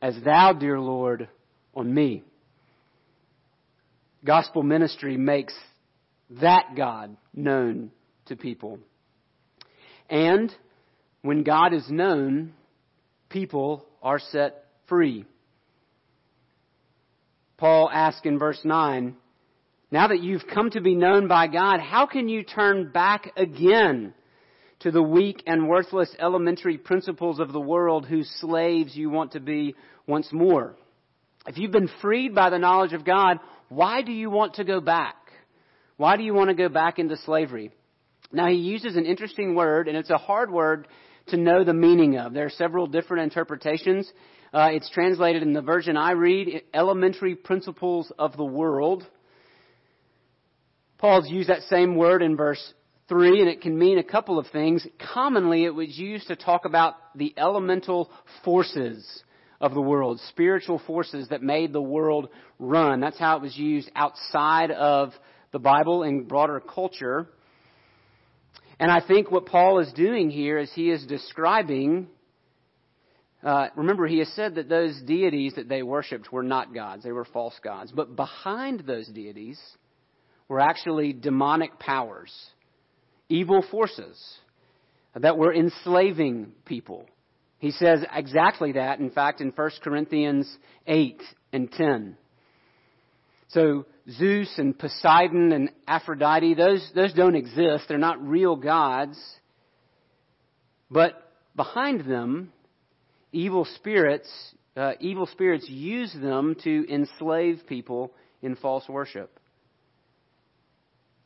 as 0.00 0.14
thou, 0.22 0.52
dear 0.52 0.80
Lord, 0.80 1.28
on 1.74 1.92
me. 1.92 2.22
Gospel 4.24 4.62
ministry 4.62 5.16
makes 5.16 5.54
that 6.30 6.74
God 6.76 7.16
known 7.34 7.90
to 8.26 8.36
people. 8.36 8.78
And 10.08 10.54
when 11.22 11.42
God 11.42 11.74
is 11.74 11.90
known, 11.90 12.54
people 13.28 13.84
are 14.02 14.18
set 14.18 14.64
free. 14.88 15.26
Paul 17.64 17.88
asks 17.90 18.26
in 18.26 18.38
verse 18.38 18.60
9, 18.62 19.16
now 19.90 20.08
that 20.08 20.22
you've 20.22 20.46
come 20.52 20.68
to 20.72 20.82
be 20.82 20.94
known 20.94 21.28
by 21.28 21.46
God, 21.46 21.80
how 21.80 22.04
can 22.04 22.28
you 22.28 22.42
turn 22.42 22.92
back 22.92 23.32
again 23.38 24.12
to 24.80 24.90
the 24.90 25.02
weak 25.02 25.42
and 25.46 25.66
worthless 25.66 26.14
elementary 26.18 26.76
principles 26.76 27.40
of 27.40 27.54
the 27.54 27.60
world 27.60 28.04
whose 28.04 28.28
slaves 28.38 28.94
you 28.94 29.08
want 29.08 29.32
to 29.32 29.40
be 29.40 29.74
once 30.06 30.28
more? 30.30 30.76
If 31.46 31.56
you've 31.56 31.70
been 31.70 31.88
freed 32.02 32.34
by 32.34 32.50
the 32.50 32.58
knowledge 32.58 32.92
of 32.92 33.02
God, 33.02 33.38
why 33.70 34.02
do 34.02 34.12
you 34.12 34.28
want 34.28 34.56
to 34.56 34.64
go 34.64 34.82
back? 34.82 35.16
Why 35.96 36.18
do 36.18 36.22
you 36.22 36.34
want 36.34 36.50
to 36.50 36.54
go 36.54 36.68
back 36.68 36.98
into 36.98 37.16
slavery? 37.16 37.70
Now 38.30 38.48
he 38.48 38.56
uses 38.56 38.94
an 38.96 39.06
interesting 39.06 39.54
word, 39.54 39.88
and 39.88 39.96
it's 39.96 40.10
a 40.10 40.18
hard 40.18 40.50
word 40.50 40.86
to 41.28 41.38
know 41.38 41.64
the 41.64 41.72
meaning 41.72 42.18
of. 42.18 42.34
There 42.34 42.44
are 42.44 42.50
several 42.50 42.86
different 42.88 43.22
interpretations. 43.22 44.12
Uh, 44.54 44.68
it's 44.70 44.88
translated 44.90 45.42
in 45.42 45.52
the 45.52 45.60
version 45.60 45.96
I 45.96 46.12
read, 46.12 46.62
elementary 46.72 47.34
principles 47.34 48.12
of 48.16 48.36
the 48.36 48.44
world. 48.44 49.04
Paul's 50.96 51.28
used 51.28 51.48
that 51.48 51.62
same 51.62 51.96
word 51.96 52.22
in 52.22 52.36
verse 52.36 52.72
3, 53.08 53.40
and 53.40 53.48
it 53.48 53.62
can 53.62 53.76
mean 53.76 53.98
a 53.98 54.04
couple 54.04 54.38
of 54.38 54.46
things. 54.52 54.86
Commonly, 55.12 55.64
it 55.64 55.74
was 55.74 55.98
used 55.98 56.28
to 56.28 56.36
talk 56.36 56.66
about 56.66 56.94
the 57.16 57.34
elemental 57.36 58.12
forces 58.44 59.24
of 59.60 59.74
the 59.74 59.80
world, 59.80 60.20
spiritual 60.28 60.80
forces 60.86 61.30
that 61.30 61.42
made 61.42 61.72
the 61.72 61.82
world 61.82 62.28
run. 62.60 63.00
That's 63.00 63.18
how 63.18 63.36
it 63.36 63.42
was 63.42 63.56
used 63.56 63.90
outside 63.96 64.70
of 64.70 65.12
the 65.50 65.58
Bible 65.58 66.04
in 66.04 66.28
broader 66.28 66.60
culture. 66.60 67.26
And 68.78 68.92
I 68.92 69.04
think 69.04 69.32
what 69.32 69.46
Paul 69.46 69.80
is 69.80 69.92
doing 69.94 70.30
here 70.30 70.58
is 70.58 70.72
he 70.72 70.92
is 70.92 71.04
describing 71.06 72.06
uh, 73.44 73.68
remember, 73.76 74.06
he 74.06 74.20
has 74.20 74.28
said 74.28 74.54
that 74.54 74.70
those 74.70 74.98
deities 75.02 75.54
that 75.56 75.68
they 75.68 75.82
worshipped 75.82 76.32
were 76.32 76.42
not 76.42 76.74
gods, 76.74 77.04
they 77.04 77.12
were 77.12 77.26
false 77.26 77.54
gods. 77.62 77.92
But 77.94 78.16
behind 78.16 78.80
those 78.80 79.06
deities 79.06 79.60
were 80.48 80.60
actually 80.60 81.12
demonic 81.12 81.78
powers, 81.78 82.32
evil 83.28 83.62
forces 83.70 84.18
that 85.14 85.36
were 85.36 85.54
enslaving 85.54 86.52
people. 86.64 87.04
He 87.58 87.70
says 87.70 88.02
exactly 88.12 88.72
that, 88.72 88.98
in 88.98 89.10
fact, 89.10 89.42
in 89.42 89.50
1 89.50 89.70
Corinthians 89.82 90.50
8 90.86 91.22
and 91.52 91.70
10. 91.70 92.16
So 93.48 93.84
Zeus 94.10 94.52
and 94.56 94.78
Poseidon 94.78 95.52
and 95.52 95.70
Aphrodite, 95.86 96.54
those, 96.54 96.90
those 96.94 97.12
don't 97.12 97.36
exist. 97.36 97.84
They're 97.88 97.98
not 97.98 98.26
real 98.26 98.56
gods. 98.56 99.18
But 100.90 101.30
behind 101.54 102.10
them 102.10 102.52
evil 103.34 103.66
spirits, 103.76 104.28
uh, 104.76 104.92
evil 105.00 105.26
spirits 105.26 105.68
use 105.68 106.12
them 106.14 106.56
to 106.64 106.86
enslave 106.92 107.62
people 107.68 108.12
in 108.42 108.56
false 108.56 108.88
worship. 108.88 109.38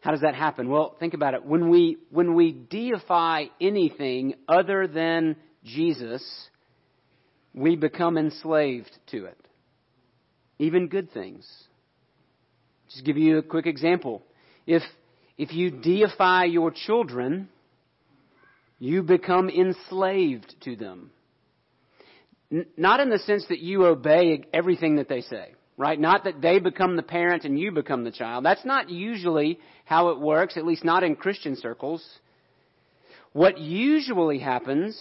How 0.01 0.13
does 0.13 0.23
that 0.23 0.35
happen? 0.35 0.69
Well, 0.69 0.97
think 0.99 1.15
about 1.15 1.35
it. 1.35 1.45
When 1.45 1.69
we, 1.69 1.99
when 2.11 2.35
we 2.35 2.53
deify 2.53 3.47
anything 3.61 4.35
other 4.49 4.87
than 4.87 5.37
Jesus, 5.65 6.25
we 7.53 7.77
become 7.77 8.17
enslaved 8.17 8.91
to 9.11 9.27
it. 9.27 9.39
Even 10.59 10.89
good 10.89 11.13
things. 11.13 11.47
Just 12.91 13.05
give 13.05 13.19
you 13.19 13.39
a 13.39 13.43
quick 13.43 13.67
example. 13.67 14.23
If, 14.67 14.83
if 15.37 15.53
you 15.53 15.71
deify 15.71 16.45
your 16.45 16.71
children, 16.71 17.49
you 18.79 19.03
become 19.03 19.51
enslaved 19.51 20.55
to 20.63 20.77
them 20.77 21.11
not 22.51 23.01
in 23.01 23.11
the 23.11 23.19
sense 23.19 23.45
that 23.49 23.61
you 23.61 23.85
obey 23.87 24.45
everything 24.53 24.97
that 24.97 25.09
they 25.09 25.21
say, 25.21 25.55
right? 25.77 25.99
Not 25.99 26.25
that 26.25 26.41
they 26.41 26.59
become 26.59 26.97
the 26.97 27.03
parent 27.03 27.45
and 27.45 27.59
you 27.59 27.73
become 27.73 28.05
the 28.05 28.11
child. 28.11 28.45
That's 28.45 28.65
not 28.65 28.91
usually 28.91 29.59
how 29.85 30.09
it 30.11 30.21
works, 30.21 30.57
at 30.57 30.67
least 30.67 30.85
not 30.85 31.03
in 31.03 31.17
Christian 31.17 31.57
circles. 31.57 32.07
What 33.33 33.59
usually 33.59 34.39
happens 34.39 34.99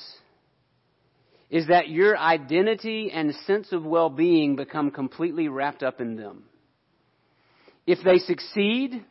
is 1.49 1.67
that 1.67 1.87
your 1.89 2.17
identity 2.17 3.09
and 3.11 3.33
sense 3.45 3.71
of 3.71 3.85
well-being 3.85 4.55
become 4.57 4.91
completely 4.91 5.47
wrapped 5.47 5.81
up 5.81 6.01
in 6.01 6.17
them. 6.17 6.43
If 7.85 7.99
they 8.03 8.17
succeed, 8.17 9.05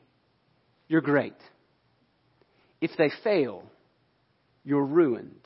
you're 0.87 1.01
great. 1.01 1.37
If 2.83 2.91
they 2.99 3.11
fail, 3.25 3.65
you're 4.65 4.85
ruined. 4.85 5.41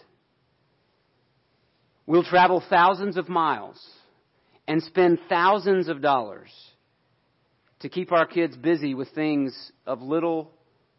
We'll 2.10 2.24
travel 2.24 2.60
thousands 2.68 3.16
of 3.16 3.28
miles 3.28 3.80
and 4.66 4.82
spend 4.82 5.20
thousands 5.28 5.86
of 5.86 6.02
dollars 6.02 6.50
to 7.82 7.88
keep 7.88 8.10
our 8.10 8.26
kids 8.26 8.56
busy 8.56 8.94
with 8.94 9.10
things 9.10 9.70
of 9.86 10.02
little 10.02 10.50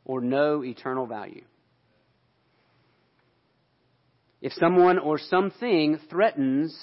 or 0.06 0.22
no 0.22 0.63
eternal 0.63 1.06
value. 1.08 1.44
If 4.41 4.53
someone 4.53 5.00
or 5.00 5.20
something 5.20 6.00
threatens 6.10 6.74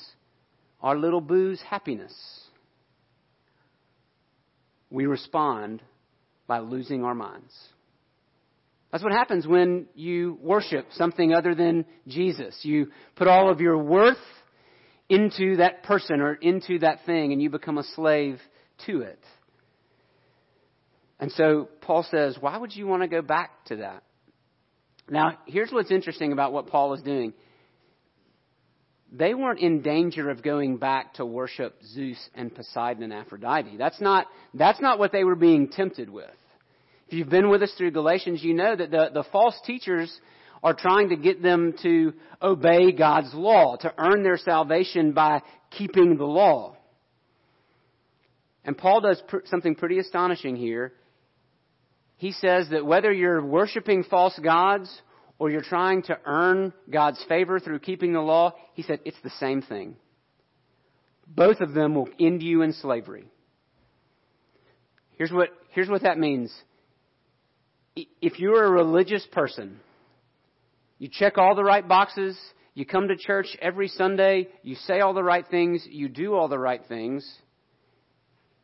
our 0.82 0.98
little 0.98 1.22
boo's 1.22 1.62
happiness, 1.62 2.12
we 4.90 5.06
respond 5.06 5.82
by 6.46 6.58
losing 6.58 7.02
our 7.02 7.14
minds. 7.14 7.54
That's 8.90 9.04
what 9.04 9.12
happens 9.12 9.46
when 9.46 9.86
you 9.94 10.38
worship 10.40 10.86
something 10.92 11.34
other 11.34 11.54
than 11.54 11.84
Jesus. 12.06 12.58
You 12.62 12.90
put 13.16 13.28
all 13.28 13.50
of 13.50 13.60
your 13.60 13.76
worth 13.76 14.16
into 15.08 15.56
that 15.56 15.82
person 15.82 16.20
or 16.20 16.34
into 16.34 16.78
that 16.80 17.04
thing 17.04 17.32
and 17.32 17.42
you 17.42 17.50
become 17.50 17.78
a 17.78 17.84
slave 17.94 18.40
to 18.86 19.02
it. 19.02 19.22
And 21.20 21.32
so 21.32 21.68
Paul 21.80 22.06
says, 22.10 22.36
why 22.40 22.56
would 22.56 22.74
you 22.74 22.86
want 22.86 23.02
to 23.02 23.08
go 23.08 23.22
back 23.22 23.64
to 23.66 23.76
that? 23.76 24.04
Now, 25.10 25.38
here's 25.46 25.70
what's 25.70 25.90
interesting 25.90 26.32
about 26.32 26.52
what 26.52 26.68
Paul 26.68 26.94
is 26.94 27.02
doing. 27.02 27.32
They 29.10 29.34
weren't 29.34 29.58
in 29.58 29.80
danger 29.80 30.30
of 30.30 30.42
going 30.42 30.76
back 30.76 31.14
to 31.14 31.24
worship 31.24 31.74
Zeus 31.82 32.18
and 32.34 32.54
Poseidon 32.54 33.02
and 33.02 33.12
Aphrodite. 33.12 33.76
That's 33.78 34.00
not, 34.00 34.26
that's 34.52 34.80
not 34.80 34.98
what 34.98 35.12
they 35.12 35.24
were 35.24 35.34
being 35.34 35.68
tempted 35.68 36.10
with. 36.10 36.30
If 37.08 37.14
you've 37.14 37.30
been 37.30 37.48
with 37.48 37.62
us 37.62 37.72
through 37.78 37.92
Galatians, 37.92 38.42
you 38.44 38.52
know 38.52 38.76
that 38.76 38.90
the, 38.90 39.08
the 39.14 39.24
false 39.32 39.58
teachers 39.64 40.12
are 40.62 40.74
trying 40.74 41.08
to 41.08 41.16
get 41.16 41.42
them 41.42 41.72
to 41.82 42.12
obey 42.42 42.92
God's 42.92 43.32
law, 43.32 43.76
to 43.76 43.94
earn 43.96 44.22
their 44.22 44.36
salvation 44.36 45.12
by 45.12 45.40
keeping 45.70 46.18
the 46.18 46.26
law. 46.26 46.76
And 48.62 48.76
Paul 48.76 49.00
does 49.00 49.22
pr- 49.26 49.38
something 49.46 49.74
pretty 49.74 49.98
astonishing 49.98 50.54
here. 50.54 50.92
He 52.18 52.32
says 52.32 52.68
that 52.72 52.84
whether 52.84 53.10
you're 53.10 53.42
worshiping 53.42 54.04
false 54.04 54.38
gods 54.38 54.94
or 55.38 55.48
you're 55.48 55.62
trying 55.62 56.02
to 56.02 56.18
earn 56.26 56.74
God's 56.90 57.24
favor 57.26 57.58
through 57.58 57.78
keeping 57.78 58.12
the 58.12 58.20
law, 58.20 58.52
he 58.74 58.82
said 58.82 59.00
it's 59.06 59.16
the 59.24 59.30
same 59.40 59.62
thing. 59.62 59.96
Both 61.26 61.60
of 61.60 61.72
them 61.72 61.94
will 61.94 62.10
end 62.20 62.42
you 62.42 62.60
in 62.60 62.74
slavery. 62.74 63.30
Here's 65.16 65.32
what, 65.32 65.48
here's 65.70 65.88
what 65.88 66.02
that 66.02 66.18
means 66.18 66.52
if 67.96 68.38
you're 68.38 68.64
a 68.64 68.70
religious 68.70 69.26
person, 69.32 69.80
you 70.98 71.08
check 71.10 71.38
all 71.38 71.54
the 71.54 71.64
right 71.64 71.86
boxes, 71.86 72.38
you 72.74 72.86
come 72.86 73.08
to 73.08 73.16
church 73.16 73.56
every 73.60 73.88
Sunday, 73.88 74.48
you 74.62 74.74
say 74.74 75.00
all 75.00 75.14
the 75.14 75.22
right 75.22 75.46
things, 75.48 75.86
you 75.90 76.08
do 76.08 76.34
all 76.34 76.48
the 76.48 76.58
right 76.58 76.82
things. 76.86 77.28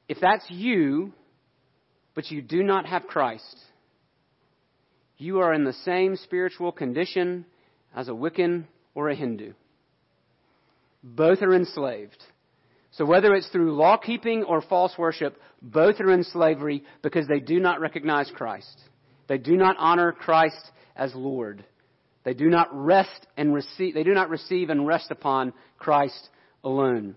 If 0.09 0.19
that's 0.21 0.45
you, 0.49 1.12
but 2.14 2.31
you 2.31 2.43
do 2.43 2.62
not 2.62 2.87
have 2.87 3.07
Christ, 3.07 3.57
you 5.16 5.40
are 5.40 5.52
in 5.52 5.64
the 5.64 5.73
same 5.73 6.16
spiritual 6.16 6.73
condition 6.73 7.47
as 7.95 8.09
a 8.09 8.12
Wiccan 8.12 8.64
or 8.95 9.09
a 9.09 9.14
Hindu. 9.14 9.52
Both 11.02 11.43
are 11.43 11.54
enslaved. 11.54 12.23
So 12.93 13.04
whether 13.04 13.35
it's 13.35 13.49
through 13.49 13.75
law 13.75 13.97
keeping 13.97 14.45
or 14.45 14.62
false 14.62 14.97
worship, 14.97 15.37
both 15.61 16.00
are 16.00 16.12
in 16.12 16.25
slavery 16.25 16.85
because 17.02 17.26
they 17.26 17.40
do 17.40 17.59
not 17.59 17.81
recognize 17.81 18.31
Christ. 18.35 18.81
They 19.28 19.38
do 19.38 19.57
not 19.57 19.76
honor 19.78 20.12
Christ 20.12 20.71
as 20.97 21.14
Lord. 21.14 21.64
They 22.25 22.35
do 22.35 22.49
not 22.49 22.69
rest 22.73 23.26
and 23.37 23.54
receive, 23.54 23.95
they 23.95 24.02
do 24.02 24.14
not 24.14 24.31
receive 24.31 24.71
and 24.71 24.87
rest 24.87 25.11
upon 25.11 25.52
Christ 25.78 26.31
alone. 26.62 27.16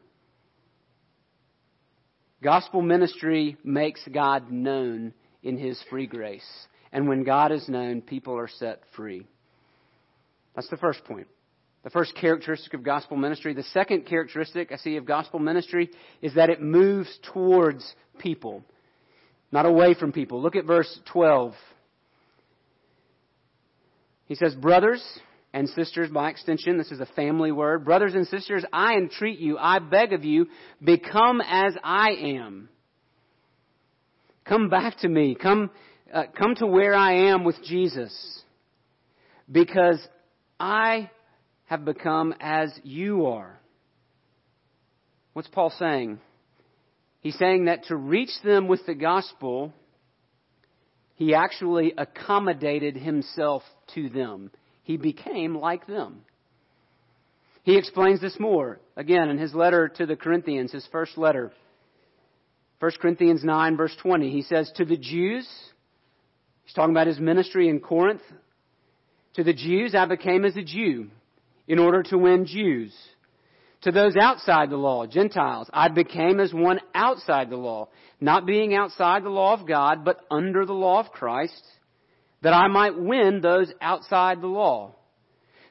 Gospel 2.44 2.82
ministry 2.82 3.58
makes 3.64 4.02
God 4.14 4.52
known 4.52 5.14
in 5.42 5.58
His 5.58 5.82
free 5.90 6.08
grace. 6.08 6.46
And 6.92 7.08
when 7.08 7.24
God 7.24 7.52
is 7.52 7.68
known, 7.68 8.02
people 8.02 8.38
are 8.38 8.48
set 8.48 8.82
free. 8.96 9.26
That's 10.56 10.70
the 10.70 10.78
first 10.78 11.04
point. 11.06 11.28
The 11.84 11.90
first 11.90 12.16
characteristic 12.16 12.74
of 12.74 12.84
gospel 12.84 13.18
ministry. 13.18 13.54
The 13.54 13.64
second 13.64 14.06
characteristic 14.06 14.72
I 14.72 14.78
see 14.78 14.98
of 14.98 15.06
gospel 15.06 15.40
ministry 15.40 15.90
is 16.22 16.36
that 16.36 16.50
it 16.50 16.62
moves 16.62 17.10
towards 17.34 17.94
people, 18.20 18.64
not 19.52 19.66
away 19.66 19.94
from 19.94 20.12
people. 20.12 20.42
Look 20.42 20.56
at 20.56 20.66
verse 20.66 21.00
12. 21.12 21.54
He 24.28 24.36
says, 24.36 24.54
Brothers 24.56 25.04
and 25.54 25.68
sisters, 25.70 26.10
by 26.10 26.30
extension, 26.30 26.78
this 26.78 26.92
is 26.92 27.00
a 27.00 27.06
family 27.08 27.52
word. 27.52 27.86
Brothers 27.86 28.14
and 28.14 28.28
sisters, 28.28 28.64
I 28.72 28.96
entreat 28.96 29.40
you, 29.40 29.58
I 29.58 29.80
beg 29.80 30.14
of 30.14 30.24
you, 30.24 30.48
become 30.84 31.42
as 31.42 31.74
I 31.84 32.12
am. 32.12 32.70
Come 34.46 34.70
back 34.70 34.98
to 35.00 35.10
me. 35.10 35.36
Come, 35.36 35.72
uh, 36.14 36.24
come 36.38 36.56
to 36.56 36.68
where 36.68 36.94
I 36.94 37.30
am 37.30 37.44
with 37.44 37.58
Jesus. 37.64 38.14
Because 39.52 40.00
I 40.60 41.10
have 41.66 41.86
become 41.86 42.34
as 42.40 42.72
you 42.84 43.26
are. 43.28 43.60
What's 45.34 45.50
Paul 45.50 45.72
saying? 45.78 46.20
He's 47.20 47.38
saying 47.38 47.66
that 47.66 47.86
to 47.86 47.96
reach 47.96 48.32
them 48.44 48.68
with 48.68 48.86
the 48.86 48.96
gospel, 48.96 49.74
he 51.18 51.34
actually 51.34 51.94
accommodated 51.98 52.96
himself 52.96 53.64
to 53.96 54.08
them. 54.08 54.52
He 54.84 54.98
became 54.98 55.58
like 55.58 55.88
them. 55.88 56.22
He 57.64 57.76
explains 57.76 58.22
this 58.22 58.40
more, 58.40 58.80
again, 58.96 59.30
in 59.30 59.40
his 59.40 59.54
letter 59.54 59.90
to 59.98 60.06
the 60.06 60.16
Corinthians, 60.16 60.72
his 60.72 60.88
first 60.92 61.18
letter. 61.18 61.52
1 62.80 62.92
Corinthians 63.02 63.44
9, 63.44 63.76
verse 63.76 63.96
20. 64.00 64.30
He 64.30 64.44
says, 64.44 64.72
To 64.76 64.86
the 64.86 64.96
Jews, 64.96 65.50
he's 66.64 66.74
talking 66.76 66.94
about 66.94 67.08
his 67.08 67.20
ministry 67.20 67.68
in 67.68 67.80
Corinth. 67.80 68.22
To 69.34 69.44
the 69.44 69.54
Jews, 69.54 69.96
I 69.96 70.06
became 70.06 70.46
as 70.46 70.56
a 70.56 70.64
Jew 70.64 71.08
in 71.68 71.80
order 71.80 72.04
to 72.04 72.18
win 72.18 72.46
Jews. 72.46 72.96
To 73.82 73.92
those 73.92 74.16
outside 74.16 74.70
the 74.70 74.78
law, 74.78 75.06
Gentiles, 75.06 75.70
I 75.72 75.90
became 75.90 76.40
as 76.40 76.54
one 76.54 76.80
outside 76.96 77.50
the 77.50 77.58
law, 77.58 77.90
not 78.20 78.46
being 78.46 78.74
outside 78.74 79.24
the 79.24 79.30
law 79.30 79.54
of 79.54 79.68
God, 79.68 80.04
but 80.04 80.22
under 80.32 80.66
the 80.66 80.74
law 80.74 81.00
of 81.00 81.12
Christ, 81.12 81.64
that 82.42 82.54
I 82.54 82.68
might 82.68 82.98
win 82.98 83.42
those 83.42 83.72
outside 83.80 84.42
the 84.42 84.48
law. 84.48 84.96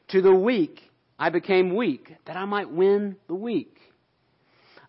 To 0.08 0.22
the 0.22 0.34
weak, 0.34 0.80
I 1.18 1.30
became 1.30 1.74
weak, 1.74 2.14
that 2.26 2.36
I 2.36 2.44
might 2.44 2.70
win 2.70 3.16
the 3.26 3.34
weak. 3.34 3.76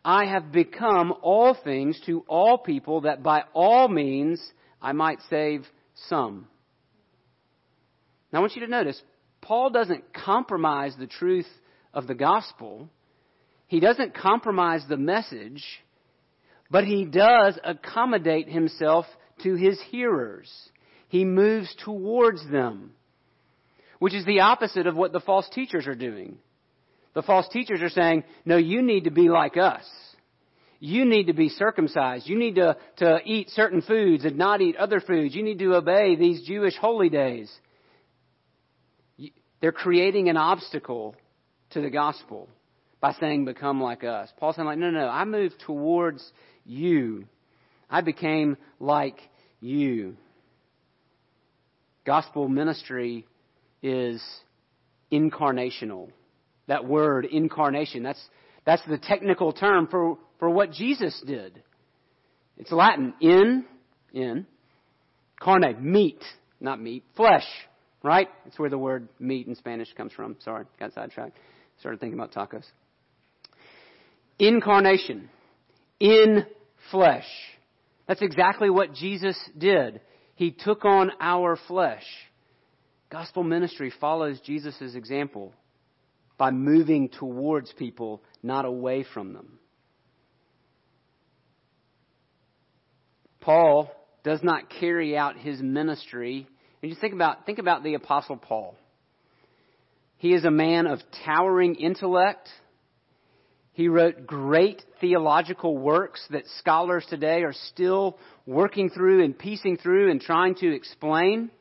I 0.06 0.26
have 0.26 0.52
become 0.52 1.14
all 1.22 1.56
things 1.56 2.00
to 2.06 2.24
all 2.28 2.60
people, 2.60 3.02
that 3.02 3.24
by 3.24 3.44
all 3.54 3.88
means 3.88 4.42
I 4.82 4.92
might 4.92 5.20
save 5.30 5.66
some. 6.08 6.48
Now 8.32 8.40
I 8.40 8.42
want 8.42 8.56
you 8.56 8.62
to 8.62 8.72
notice, 8.72 9.02
Paul 9.42 9.72
doesn't 9.72 10.14
compromise 10.14 10.94
the 10.98 11.08
truth 11.08 11.48
of 11.94 12.06
the 12.06 12.16
gospel. 12.16 12.90
He 13.68 13.80
doesn't 13.82 14.16
compromise 14.16 14.84
the 14.88 14.98
message, 14.98 15.64
but 16.72 16.86
he 16.86 17.06
does 17.06 17.60
accommodate 17.64 18.50
himself 18.50 19.06
to 19.44 19.56
his 19.56 19.80
hearers. 19.92 20.50
He 21.10 21.26
moves 21.26 21.74
towards 21.84 22.50
them, 22.50 22.92
which 24.00 24.14
is 24.14 24.26
the 24.26 24.42
opposite 24.42 24.88
of 24.88 24.96
what 24.96 25.12
the 25.12 25.20
false 25.20 25.48
teachers 25.50 25.86
are 25.86 25.96
doing. 25.96 26.38
The 27.14 27.24
false 27.24 27.48
teachers 27.50 27.82
are 27.82 27.90
saying, 27.90 28.24
no, 28.46 28.58
you 28.58 28.82
need 28.82 29.04
to 29.04 29.12
be 29.12 29.30
like 29.30 29.58
us. 29.58 29.84
You 30.80 31.06
need 31.06 31.28
to 31.28 31.34
be 31.34 31.50
circumcised. 31.50 32.28
You 32.28 32.38
need 32.38 32.56
to, 32.56 32.78
to 32.98 33.20
eat 33.26 33.50
certain 33.50 33.82
foods 33.82 34.24
and 34.24 34.38
not 34.38 34.62
eat 34.62 34.76
other 34.76 35.00
foods. 35.00 35.36
You 35.36 35.44
need 35.44 35.60
to 35.60 35.76
obey 35.76 36.16
these 36.16 36.48
Jewish 36.48 36.76
holy 36.78 37.10
days. 37.10 37.52
They're 39.60 39.72
creating 39.72 40.30
an 40.30 40.38
obstacle 40.38 41.16
to 41.72 41.82
the 41.82 41.90
gospel 41.90 42.48
by 43.00 43.14
saying, 43.14 43.46
become 43.46 43.82
like 43.82 44.04
us. 44.04 44.30
Paul's 44.38 44.56
saying, 44.56 44.68
like, 44.68 44.78
no, 44.78 44.90
no, 44.90 45.08
I 45.08 45.26
moved 45.26 45.56
towards 45.66 46.32
you. 46.66 47.26
I 47.90 48.02
became 48.02 48.58
like 48.80 49.20
you. 49.60 50.18
Gospel 52.06 52.48
ministry 52.48 53.26
is 53.84 54.22
incarnational. 55.12 56.10
That 56.68 56.86
word, 56.86 57.26
incarnation, 57.26 58.04
that's, 58.04 58.22
that's 58.66 58.82
the 58.88 58.98
technical 58.98 59.54
term 59.54 59.88
for, 59.88 60.18
for 60.40 60.50
what 60.50 60.72
Jesus 60.72 61.22
did. 61.26 61.62
It's 62.58 62.72
Latin. 62.72 63.14
In, 63.22 63.66
in, 64.14 64.46
carne, 65.40 65.78
meat, 65.80 66.24
not 66.60 66.82
meat, 66.82 67.04
flesh, 67.16 67.46
right? 68.04 68.28
That's 68.44 68.58
where 68.58 68.70
the 68.70 68.78
word 68.78 69.08
meat 69.20 69.48
in 69.48 69.56
Spanish 69.56 69.94
comes 69.94 70.12
from. 70.12 70.36
Sorry, 70.44 70.66
got 70.80 70.94
sidetracked. 70.94 71.38
Started 71.80 72.00
thinking 72.00 72.20
about 72.20 72.34
tacos. 72.34 72.66
Incarnation. 74.40 75.30
In 76.00 76.46
flesh. 76.92 77.28
That's 78.08 78.22
exactly 78.22 78.70
what 78.70 78.94
Jesus 78.94 79.38
did. 79.58 80.02
He 80.36 80.52
took 80.52 80.86
on 80.86 81.12
our 81.20 81.58
flesh. 81.68 82.06
Gospel 83.10 83.44
ministry 83.44 83.92
follows 84.00 84.40
Jesus' 84.42 84.96
example 84.96 85.54
by 86.38 86.52
moving 86.52 87.10
towards 87.10 87.74
people, 87.74 88.22
not 88.44 88.66
away 88.66 89.06
from 89.14 89.34
them. 89.34 89.60
Paul 93.42 93.90
does 94.24 94.44
not 94.44 94.70
carry 94.70 95.18
out 95.18 95.38
his 95.38 95.62
ministry. 95.62 96.48
And 96.82 96.92
you 96.92 96.98
think 97.00 97.14
about, 97.14 97.46
think 97.46 97.60
about 97.60 97.82
the 97.82 97.94
apostle 97.94 98.38
Paul. 98.38 98.76
He 100.18 100.34
is 100.34 100.44
a 100.46 100.52
man 100.52 100.86
of 100.86 101.00
towering 101.26 101.76
intellect, 101.76 102.50
He 103.78 103.90
wrote 103.90 104.26
great 104.26 104.82
theological 105.00 105.78
works 105.78 106.20
that 106.32 106.48
scholars 106.58 107.06
today 107.12 107.44
are 107.44 107.54
still 107.54 108.18
working 108.48 108.90
through 108.90 109.24
and 109.24 109.38
piecing 109.38 109.78
through 109.78 110.10
and 110.10 110.20
trying 110.20 110.56
to 110.56 110.76
explain. 110.76 111.52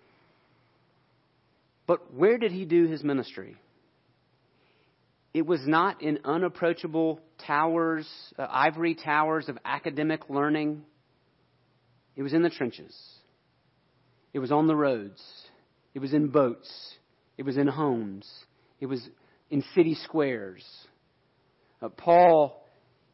But 1.87 2.15
where 2.15 2.39
did 2.39 2.53
he 2.53 2.65
do 2.65 2.87
his 2.87 3.05
ministry? 3.05 3.57
It 5.35 5.45
was 5.47 5.61
not 5.67 6.01
in 6.01 6.21
unapproachable 6.25 7.21
towers, 7.47 8.09
uh, 8.39 8.47
ivory 8.49 8.95
towers 8.95 9.51
of 9.51 9.59
academic 9.63 10.31
learning. 10.31 10.85
It 12.17 12.23
was 12.23 12.33
in 12.33 12.41
the 12.41 12.49
trenches. 12.49 12.97
It 14.33 14.39
was 14.39 14.51
on 14.51 14.69
the 14.69 14.75
roads. 14.75 15.23
It 15.93 15.99
was 15.99 16.15
in 16.15 16.29
boats. 16.29 16.95
It 17.37 17.43
was 17.43 17.59
in 17.59 17.67
homes. 17.67 18.27
It 18.81 18.87
was 18.87 19.07
in 19.51 19.63
city 19.75 19.95
squares. 19.97 20.65
Uh, 21.81 21.89
Paul 21.89 22.63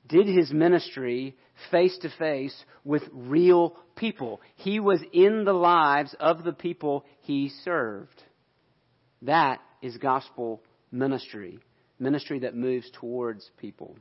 did 0.08 0.26
his 0.26 0.52
ministry 0.52 1.36
face 1.70 1.96
to 1.98 2.10
face 2.18 2.54
with 2.84 3.02
real 3.12 3.76
people. 3.96 4.40
He 4.56 4.80
was 4.80 5.00
in 5.12 5.44
the 5.44 5.52
lives 5.52 6.14
of 6.18 6.44
the 6.44 6.52
people 6.52 7.04
he 7.20 7.50
served. 7.64 8.22
That 9.22 9.60
is 9.80 9.96
gospel 9.96 10.62
ministry, 10.90 11.58
ministry 11.98 12.40
that 12.40 12.56
moves 12.56 12.90
towards 12.92 13.48
people. 13.58 13.96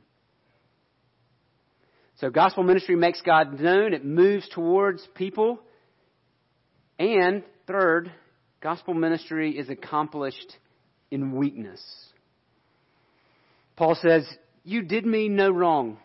So 2.16 2.30
gospel 2.30 2.62
ministry 2.62 2.96
makes 2.96 3.20
God 3.22 3.58
known, 3.58 3.94
it 3.94 4.04
moves 4.04 4.48
towards 4.48 5.06
people. 5.14 5.60
And 6.98 7.42
third, 7.66 8.12
gospel 8.60 8.94
ministry 8.94 9.58
is 9.58 9.68
accomplished 9.70 10.56
in 11.10 11.32
weakness. 11.32 11.82
Paul 13.76 13.96
says, 13.96 14.26
You 14.64 14.82
did 14.82 15.04
me 15.04 15.28
no 15.28 15.50
wrong. 15.50 15.98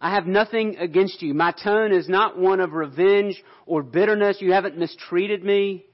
I 0.00 0.14
have 0.14 0.26
nothing 0.26 0.76
against 0.78 1.20
you. 1.20 1.34
My 1.34 1.52
tone 1.52 1.92
is 1.92 2.08
not 2.08 2.38
one 2.38 2.60
of 2.60 2.72
revenge 2.72 3.42
or 3.66 3.82
bitterness. 3.82 4.38
You 4.40 4.52
haven't 4.52 4.78
mistreated 4.78 5.44
me. 5.44 5.84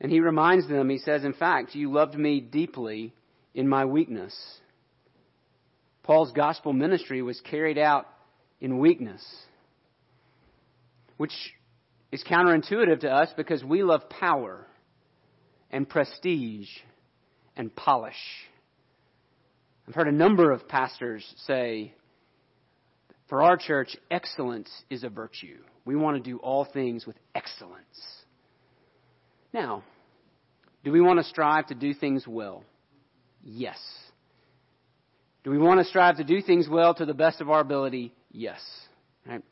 And 0.00 0.12
he 0.12 0.20
reminds 0.20 0.68
them, 0.68 0.88
he 0.88 0.98
says, 0.98 1.24
In 1.24 1.32
fact, 1.32 1.74
you 1.74 1.90
loved 1.92 2.14
me 2.14 2.40
deeply 2.40 3.12
in 3.54 3.68
my 3.68 3.84
weakness. 3.84 4.34
Paul's 6.02 6.30
gospel 6.32 6.72
ministry 6.72 7.20
was 7.20 7.40
carried 7.40 7.78
out 7.78 8.06
in 8.60 8.78
weakness, 8.78 9.24
which 11.16 11.32
is 12.12 12.22
counterintuitive 12.22 13.00
to 13.00 13.10
us 13.10 13.28
because 13.36 13.64
we 13.64 13.82
love 13.82 14.08
power 14.08 14.66
and 15.72 15.88
prestige 15.88 16.68
and 17.56 17.74
polish. 17.74 18.14
I've 19.88 19.94
heard 19.94 20.08
a 20.08 20.12
number 20.12 20.50
of 20.50 20.68
pastors 20.68 21.24
say, 21.46 21.94
for 23.28 23.42
our 23.42 23.56
church, 23.56 23.96
excellence 24.10 24.70
is 24.90 25.04
a 25.04 25.08
virtue. 25.08 25.58
We 25.84 25.96
want 25.96 26.16
to 26.16 26.30
do 26.30 26.38
all 26.38 26.64
things 26.64 27.06
with 27.06 27.16
excellence. 27.34 28.00
Now, 29.52 29.84
do 30.84 30.92
we 30.92 31.00
want 31.00 31.18
to 31.18 31.24
strive 31.24 31.66
to 31.68 31.74
do 31.74 31.94
things 31.94 32.26
well? 32.26 32.64
Yes. 33.42 33.78
Do 35.44 35.50
we 35.50 35.58
want 35.58 35.78
to 35.78 35.84
strive 35.84 36.16
to 36.16 36.24
do 36.24 36.42
things 36.42 36.68
well 36.68 36.94
to 36.94 37.06
the 37.06 37.14
best 37.14 37.40
of 37.40 37.48
our 37.50 37.60
ability? 37.60 38.12
Yes. 38.32 38.60
Right? 39.26 39.42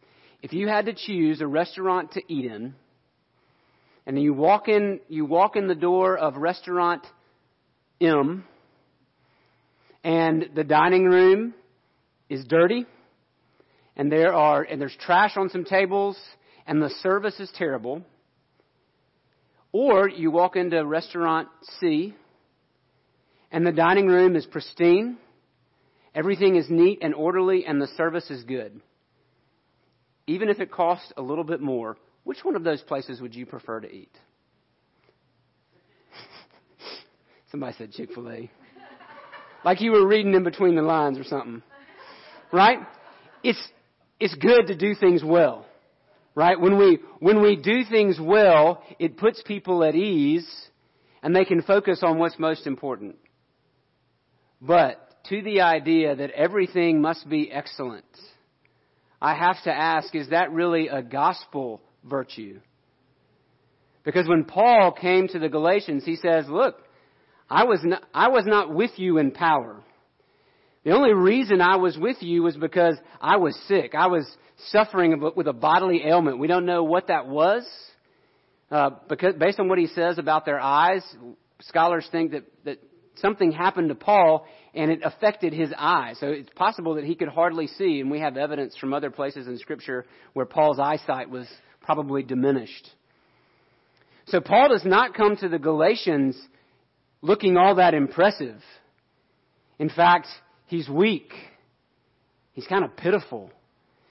If 0.42 0.53
you 0.53 0.66
had 0.66 0.87
to 0.87 0.94
choose 0.94 1.40
a 1.40 1.47
restaurant 1.47 2.12
to 2.12 2.23
eat 2.29 2.44
in, 2.44 2.75
and 4.07 4.20
you 4.20 4.35
walk 4.35 4.68
in, 4.68 5.01
you 5.09 5.25
walk 5.25 5.57
in 5.57 5.68
the 5.68 5.75
door 5.75 6.18
of 6.18 6.37
restaurant 6.37 7.07
M, 8.01 8.44
and 10.05 10.51
the 10.55 10.64
dining 10.64 11.07
room 11.07 11.55
is 12.29 12.45
dirty, 12.45 12.87
and 13.97 14.12
there 14.12 14.35
are, 14.35 14.62
and 14.62 14.81
there's 14.81 14.97
trash 15.01 15.37
on 15.37 15.49
some 15.49 15.64
tables, 15.64 16.19
and 16.67 16.81
the 16.81 16.90
service 17.03 17.40
is 17.40 17.51
terrible. 17.57 18.03
Or 19.73 20.09
you 20.09 20.31
walk 20.31 20.57
into 20.57 20.85
restaurant 20.85 21.49
C, 21.81 22.14
and 23.51 23.67
the 23.67 23.73
dining 23.73 24.07
room 24.07 24.37
is 24.37 24.45
pristine, 24.45 25.17
everything 26.14 26.57
is 26.57 26.67
neat 26.69 26.99
and 27.01 27.14
orderly, 27.14 27.64
and 27.67 27.81
the 27.81 27.88
service 27.97 28.31
is 28.31 28.45
good. 28.45 28.81
Even 30.27 30.49
if 30.51 30.61
it 30.61 30.71
costs 30.71 31.12
a 31.17 31.23
little 31.23 31.45
bit 31.45 31.61
more, 31.61 31.97
which 32.25 32.45
one 32.45 32.57
of 32.57 32.64
those 32.64 32.83
places 32.83 33.21
would 33.21 33.35
you 33.35 33.47
prefer 33.47 33.81
to 33.81 33.90
eat? 33.90 34.12
Somebody 37.51 37.75
said 37.79 37.93
Chick 37.93 38.11
fil 38.14 38.31
A. 38.31 38.51
Like 39.64 39.81
you 39.81 39.92
were 39.92 40.07
reading 40.07 40.35
in 40.35 40.44
between 40.44 40.77
the 40.77 40.83
lines 40.83 41.18
or 41.18 41.24
something. 41.24 41.62
Right? 42.53 42.79
It's, 43.42 43.61
it's 44.20 44.35
good 44.35 44.66
to 44.68 44.77
do 44.77 44.94
things 44.94 45.24
well. 45.24 45.66
Right? 46.35 46.61
When 46.61 46.79
we, 46.79 46.98
when 47.20 47.42
we 47.42 47.57
do 47.57 47.85
things 47.85 48.18
well, 48.20 48.83
it 48.98 49.16
puts 49.16 49.42
people 49.42 49.83
at 49.85 49.94
ease 49.94 50.48
and 51.22 51.35
they 51.35 51.44
can 51.44 51.62
focus 51.62 52.00
on 52.03 52.18
what's 52.18 52.38
most 52.38 52.66
important. 52.66 53.16
But 54.61 55.00
to 55.29 55.42
the 55.42 55.62
idea 55.62 56.14
that 56.14 56.31
everything 56.33 57.00
must 57.00 57.29
be 57.29 57.50
excellent, 57.50 58.05
I 59.22 59.35
have 59.35 59.62
to 59.64 59.72
ask, 59.72 60.14
is 60.14 60.31
that 60.31 60.53
really 60.53 60.88
a 60.88 61.03
gospel 61.03 61.81
virtue. 62.05 62.61
Because 64.05 64.29
when 64.29 64.44
Paul 64.44 64.92
came 64.92 65.29
to 65.29 65.38
the 65.38 65.48
Galatians, 65.48 66.05
he 66.05 66.16
says, 66.16 66.44
look, 66.48 66.77
I 67.48 67.64
was 67.64 67.80
not, 67.83 68.02
I 68.12 68.28
was 68.28 68.44
not 68.46 68.74
with 68.74 68.92
you 68.96 69.18
in 69.18 69.30
power. 69.30 69.83
The 70.85 70.92
only 70.92 71.14
reason 71.14 71.61
I 71.61 71.76
was 71.76 71.96
with 71.96 72.18
you 72.20 72.42
was 72.42 72.57
because 72.57 72.96
I 73.20 73.37
was 73.38 73.59
sick. 73.68 73.94
I 73.94 74.07
was 74.09 74.26
suffering 74.68 75.18
with 75.35 75.46
a 75.46 75.52
bodily 75.52 76.02
ailment. 76.07 76.38
We 76.38 76.46
don't 76.46 76.66
know 76.66 76.85
what 76.85 77.09
that 77.09 77.26
was. 77.26 77.66
Uh, 78.70 78.90
because 79.09 79.35
based 79.38 79.61
on 79.61 79.68
what 79.68 79.78
he 79.78 79.87
says 79.87 80.18
about 80.18 80.44
their 80.44 80.61
eyes, 80.61 81.02
scholars 81.62 82.07
think 82.11 82.33
that, 82.33 82.44
that 82.64 82.78
something 83.16 83.52
happened 83.52 83.88
to 83.88 83.94
Paul 83.94 84.46
and 84.74 84.90
it 84.90 85.00
affected 85.04 85.52
his 85.52 85.72
eyes. 85.76 86.18
So 86.18 86.28
it's 86.28 86.50
possible 86.57 86.96
that 86.96 87.04
he 87.04 87.14
could 87.14 87.28
hardly 87.28 87.66
see, 87.66 88.00
and 88.00 88.11
we 88.11 88.20
have 88.20 88.37
evidence 88.37 88.76
from 88.76 88.92
other 88.92 89.11
places 89.11 89.46
in 89.46 89.59
Scripture 89.59 90.04
where 90.33 90.46
Paul's 90.46 90.80
eyesight 90.80 91.30
was 91.30 91.46
probably 91.80 92.22
diminished. 92.22 92.88
So 94.26 94.40
Paul 94.40 94.70
does 94.70 94.85
not 94.85 95.14
come 95.14 95.37
to 95.37 95.48
the 95.48 95.59
Galatians 95.59 96.37
looking 97.25 97.57
all 97.57 97.77
that 97.77 97.95
impressive. 97.95 98.61
In 99.79 99.89
fact, 99.89 100.29
he's 100.67 100.89
weak. 100.89 101.33
He's 102.53 102.67
kind 102.67 102.85
of 102.85 102.97
pitiful. 102.97 103.51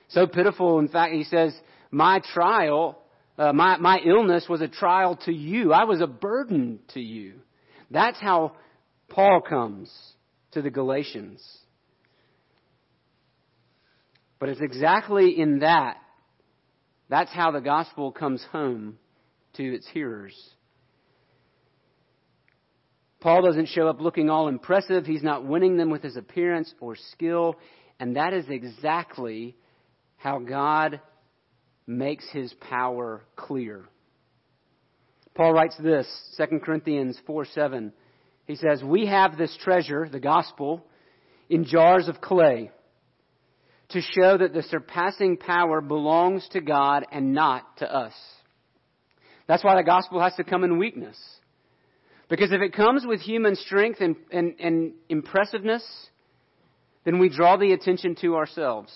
So 0.09 0.27
pitiful, 0.27 0.79
in 0.79 0.87
fact, 0.89 1.13
he 1.13 1.23
says, 1.23 1.55
My 1.91 2.21
trial, 2.33 2.99
uh, 3.37 3.53
my, 3.53 3.77
my 3.77 3.99
illness 4.05 4.47
was 4.49 4.61
a 4.61 4.67
trial 4.67 5.17
to 5.25 5.31
you. 5.31 5.71
I 5.71 5.85
was 5.85 6.01
a 6.01 6.07
burden 6.07 6.79
to 6.93 6.99
you. 6.99 7.35
That's 7.89 8.19
how 8.19 8.53
Paul 9.09 9.41
comes 9.41 9.91
to 10.51 10.61
the 10.61 10.69
Galatians. 10.69 11.41
But 14.39 14.49
it's 14.49 14.61
exactly 14.61 15.39
in 15.39 15.59
that 15.59 15.97
that's 17.09 17.31
how 17.31 17.51
the 17.51 17.61
gospel 17.61 18.11
comes 18.11 18.43
home 18.51 18.97
to 19.53 19.63
its 19.63 19.87
hearers. 19.87 20.35
Paul 23.23 23.41
doesn't 23.41 23.69
show 23.69 23.87
up 23.87 24.01
looking 24.01 24.29
all 24.29 24.49
impressive. 24.49 25.05
He's 25.05 25.23
not 25.23 25.45
winning 25.45 25.77
them 25.77 25.89
with 25.89 26.03
his 26.03 26.17
appearance 26.17 26.73
or 26.81 26.97
skill. 27.13 27.55
And 27.97 28.17
that 28.17 28.33
is 28.33 28.43
exactly 28.49 29.55
how 30.17 30.39
God 30.39 30.99
makes 31.87 32.29
his 32.31 32.53
power 32.55 33.23
clear. 33.37 33.85
Paul 35.35 35.53
writes 35.53 35.77
this, 35.79 36.05
2 36.35 36.59
Corinthians 36.65 37.17
4 37.25 37.45
7. 37.45 37.93
He 38.45 38.57
says, 38.57 38.83
We 38.83 39.05
have 39.05 39.37
this 39.37 39.57
treasure, 39.63 40.09
the 40.11 40.19
gospel, 40.19 40.85
in 41.49 41.63
jars 41.63 42.09
of 42.09 42.19
clay 42.19 42.71
to 43.91 44.01
show 44.01 44.37
that 44.37 44.53
the 44.53 44.63
surpassing 44.63 45.37
power 45.37 45.79
belongs 45.79 46.45
to 46.51 46.59
God 46.59 47.05
and 47.09 47.33
not 47.33 47.77
to 47.77 47.89
us. 47.89 48.13
That's 49.47 49.63
why 49.63 49.77
the 49.77 49.83
gospel 49.83 50.19
has 50.19 50.35
to 50.35 50.43
come 50.43 50.65
in 50.65 50.77
weakness. 50.77 51.17
Because 52.33 52.51
if 52.51 52.61
it 52.61 52.73
comes 52.73 53.05
with 53.05 53.21
human 53.21 53.55
strength 53.55 54.01
and, 54.01 54.15
and, 54.31 54.55
and 54.59 54.93
impressiveness, 55.07 55.83
then 57.05 57.19
we 57.19 57.29
draw 57.29 57.57
the 57.57 57.73
attention 57.73 58.15
to 58.21 58.35
ourselves. 58.37 58.91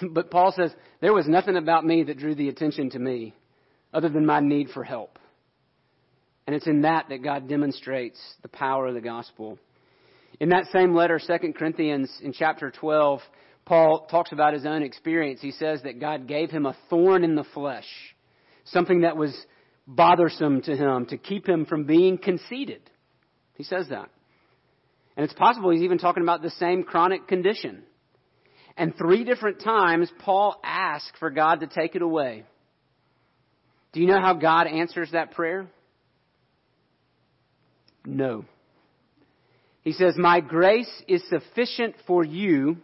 But 0.10 0.30
Paul 0.30 0.54
says, 0.56 0.74
there 1.02 1.12
was 1.12 1.28
nothing 1.28 1.56
about 1.56 1.84
me 1.84 2.04
that 2.04 2.16
drew 2.16 2.34
the 2.34 2.48
attention 2.48 2.88
to 2.92 2.98
me 2.98 3.34
other 3.92 4.08
than 4.08 4.24
my 4.24 4.40
need 4.40 4.70
for 4.70 4.82
help. 4.82 5.18
And 6.46 6.56
it's 6.56 6.66
in 6.66 6.80
that 6.80 7.10
that 7.10 7.22
God 7.22 7.46
demonstrates 7.46 8.18
the 8.40 8.48
power 8.48 8.86
of 8.86 8.94
the 8.94 9.02
gospel. 9.02 9.58
In 10.40 10.48
that 10.48 10.64
same 10.72 10.94
letter, 10.94 11.20
2 11.20 11.52
Corinthians, 11.52 12.10
in 12.22 12.32
chapter 12.32 12.70
12, 12.70 13.20
Paul 13.66 14.06
talks 14.10 14.32
about 14.32 14.54
his 14.54 14.64
own 14.64 14.82
experience. 14.82 15.42
He 15.42 15.50
says 15.50 15.82
that 15.82 16.00
God 16.00 16.26
gave 16.26 16.50
him 16.50 16.64
a 16.64 16.76
thorn 16.88 17.22
in 17.22 17.34
the 17.34 17.44
flesh, 17.44 17.84
something 18.64 19.02
that 19.02 19.18
was 19.18 19.36
bothersome 19.96 20.62
to 20.62 20.76
him 20.76 21.06
to 21.06 21.18
keep 21.18 21.48
him 21.48 21.66
from 21.66 21.84
being 21.84 22.16
conceited. 22.16 22.82
He 23.54 23.64
says 23.64 23.88
that. 23.88 24.08
And 25.16 25.24
it's 25.24 25.34
possible 25.34 25.70
he's 25.70 25.82
even 25.82 25.98
talking 25.98 26.22
about 26.22 26.42
the 26.42 26.50
same 26.50 26.84
chronic 26.84 27.26
condition. 27.28 27.82
And 28.76 28.96
three 28.96 29.24
different 29.24 29.60
times, 29.60 30.10
Paul 30.20 30.58
asked 30.64 31.12
for 31.18 31.30
God 31.30 31.60
to 31.60 31.66
take 31.66 31.96
it 31.96 32.02
away. 32.02 32.44
Do 33.92 34.00
you 34.00 34.06
know 34.06 34.20
how 34.20 34.34
God 34.34 34.66
answers 34.66 35.10
that 35.12 35.32
prayer? 35.32 35.66
No. 38.06 38.44
He 39.82 39.92
says, 39.92 40.14
My 40.16 40.40
grace 40.40 40.90
is 41.08 41.22
sufficient 41.28 41.96
for 42.06 42.24
you, 42.24 42.76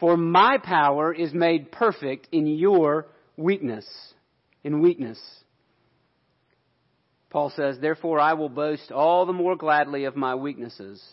for 0.00 0.16
my 0.16 0.58
power 0.62 1.12
is 1.12 1.34
made 1.34 1.70
perfect 1.70 2.28
in 2.32 2.46
your 2.46 3.06
weakness. 3.36 3.86
In 4.64 4.80
weakness. 4.80 5.20
Paul 7.36 7.52
says, 7.54 7.76
Therefore 7.78 8.18
I 8.18 8.32
will 8.32 8.48
boast 8.48 8.90
all 8.90 9.26
the 9.26 9.32
more 9.34 9.56
gladly 9.56 10.04
of 10.04 10.16
my 10.16 10.34
weaknesses, 10.36 11.04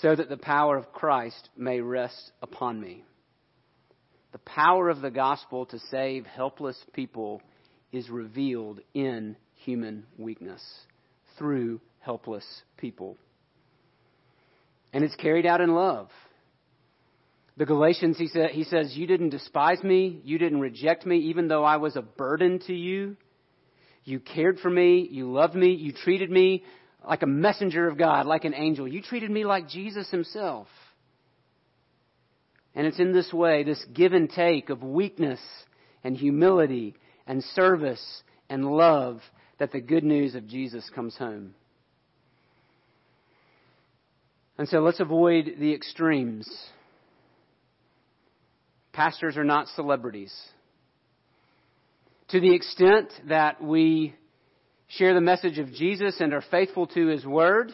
so 0.00 0.12
that 0.12 0.28
the 0.28 0.36
power 0.36 0.76
of 0.76 0.92
Christ 0.92 1.50
may 1.56 1.80
rest 1.80 2.32
upon 2.42 2.80
me. 2.80 3.04
The 4.32 4.38
power 4.38 4.88
of 4.88 5.02
the 5.02 5.10
gospel 5.12 5.64
to 5.66 5.78
save 5.88 6.26
helpless 6.26 6.76
people 6.94 7.42
is 7.92 8.10
revealed 8.10 8.80
in 8.92 9.36
human 9.54 10.06
weakness 10.18 10.60
through 11.38 11.80
helpless 12.00 12.44
people. 12.76 13.16
And 14.92 15.04
it's 15.04 15.14
carried 15.14 15.46
out 15.46 15.60
in 15.60 15.76
love. 15.76 16.08
The 17.56 17.66
Galatians, 17.66 18.18
he, 18.18 18.26
said, 18.26 18.50
he 18.50 18.64
says, 18.64 18.96
You 18.96 19.06
didn't 19.06 19.30
despise 19.30 19.80
me. 19.84 20.20
You 20.24 20.38
didn't 20.38 20.58
reject 20.58 21.06
me, 21.06 21.18
even 21.18 21.46
though 21.46 21.62
I 21.62 21.76
was 21.76 21.94
a 21.94 22.02
burden 22.02 22.58
to 22.66 22.74
you. 22.74 23.16
You 24.06 24.20
cared 24.20 24.60
for 24.60 24.70
me. 24.70 25.06
You 25.10 25.30
loved 25.30 25.56
me. 25.56 25.74
You 25.74 25.92
treated 25.92 26.30
me 26.30 26.64
like 27.06 27.22
a 27.22 27.26
messenger 27.26 27.88
of 27.88 27.98
God, 27.98 28.24
like 28.24 28.44
an 28.44 28.54
angel. 28.54 28.86
You 28.86 29.02
treated 29.02 29.30
me 29.30 29.44
like 29.44 29.68
Jesus 29.68 30.08
himself. 30.10 30.68
And 32.74 32.86
it's 32.86 33.00
in 33.00 33.12
this 33.12 33.32
way, 33.32 33.64
this 33.64 33.84
give 33.92 34.12
and 34.12 34.30
take 34.30 34.70
of 34.70 34.82
weakness 34.82 35.40
and 36.04 36.16
humility 36.16 36.94
and 37.26 37.42
service 37.42 38.22
and 38.48 38.64
love 38.64 39.20
that 39.58 39.72
the 39.72 39.80
good 39.80 40.04
news 40.04 40.36
of 40.36 40.46
Jesus 40.46 40.88
comes 40.94 41.16
home. 41.16 41.54
And 44.58 44.68
so 44.68 44.78
let's 44.78 45.00
avoid 45.00 45.56
the 45.58 45.74
extremes. 45.74 46.48
Pastors 48.92 49.36
are 49.36 49.44
not 49.44 49.66
celebrities. 49.68 50.32
To 52.30 52.40
the 52.40 52.54
extent 52.54 53.12
that 53.28 53.62
we 53.62 54.14
share 54.88 55.14
the 55.14 55.20
message 55.20 55.58
of 55.58 55.72
Jesus 55.72 56.16
and 56.18 56.32
are 56.34 56.42
faithful 56.50 56.88
to 56.88 57.06
His 57.06 57.24
Word, 57.24 57.72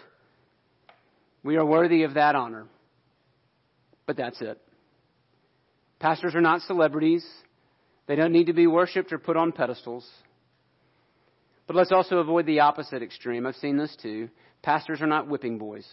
we 1.42 1.56
are 1.56 1.64
worthy 1.64 2.02
of 2.02 2.14
that 2.14 2.34
honor. 2.34 2.66
But 4.06 4.16
that's 4.16 4.40
it. 4.42 4.60
Pastors 6.00 6.34
are 6.34 6.40
not 6.42 6.60
celebrities. 6.62 7.24
They 8.06 8.16
don't 8.16 8.32
need 8.32 8.46
to 8.46 8.52
be 8.52 8.66
worshiped 8.66 9.12
or 9.12 9.18
put 9.18 9.36
on 9.36 9.52
pedestals. 9.52 10.08
But 11.66 11.76
let's 11.76 11.92
also 11.92 12.18
avoid 12.18 12.44
the 12.44 12.60
opposite 12.60 13.02
extreme. 13.02 13.46
I've 13.46 13.56
seen 13.56 13.78
this 13.78 13.96
too. 14.02 14.28
Pastors 14.62 15.00
are 15.00 15.06
not 15.06 15.28
whipping 15.28 15.58
boys. 15.58 15.86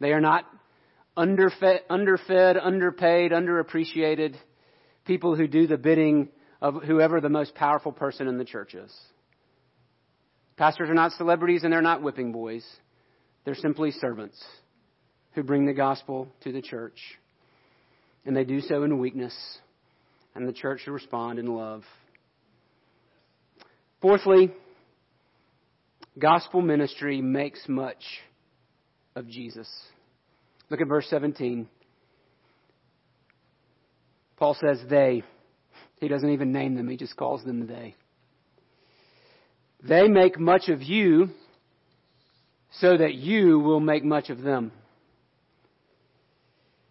They 0.00 0.12
are 0.12 0.20
not 0.20 0.44
underfed, 1.16 1.82
underfed, 1.88 2.56
underpaid, 2.60 3.30
underappreciated 3.30 4.36
people 5.04 5.36
who 5.36 5.46
do 5.46 5.66
the 5.66 5.78
bidding 5.78 6.28
of 6.60 6.82
whoever 6.82 7.20
the 7.20 7.28
most 7.28 7.54
powerful 7.54 7.92
person 7.92 8.26
in 8.28 8.38
the 8.38 8.44
church 8.44 8.74
is. 8.74 8.94
Pastors 10.56 10.90
are 10.90 10.94
not 10.94 11.12
celebrities 11.12 11.62
and 11.62 11.72
they're 11.72 11.82
not 11.82 12.02
whipping 12.02 12.32
boys. 12.32 12.66
They're 13.44 13.54
simply 13.54 13.92
servants 13.92 14.42
who 15.32 15.42
bring 15.42 15.66
the 15.66 15.72
gospel 15.72 16.28
to 16.42 16.52
the 16.52 16.62
church 16.62 16.98
and 18.28 18.36
they 18.36 18.44
do 18.44 18.60
so 18.60 18.82
in 18.82 18.98
weakness, 18.98 19.34
and 20.34 20.46
the 20.46 20.52
church 20.52 20.82
should 20.84 20.92
respond 20.92 21.38
in 21.38 21.46
love. 21.46 21.82
Fourthly, 24.02 24.52
gospel 26.18 26.60
ministry 26.60 27.22
makes 27.22 27.66
much 27.68 28.04
of 29.16 29.26
Jesus. 29.28 29.66
Look 30.68 30.82
at 30.82 30.88
verse 30.88 31.06
17. 31.08 31.68
Paul 34.36 34.54
says 34.60 34.78
they. 34.90 35.24
He 36.00 36.08
doesn't 36.08 36.30
even 36.30 36.52
name 36.52 36.74
them, 36.74 36.88
he 36.88 36.96
just 36.96 37.16
calls 37.16 37.44
them 37.44 37.66
they. 37.66 37.94
They 39.82 40.08
make 40.08 40.38
much 40.38 40.68
of 40.68 40.82
you 40.82 41.28
so 42.80 42.96
that 42.96 43.14
you 43.14 43.58
will 43.58 43.80
make 43.80 44.04
much 44.04 44.30
of 44.30 44.42
them. 44.42 44.72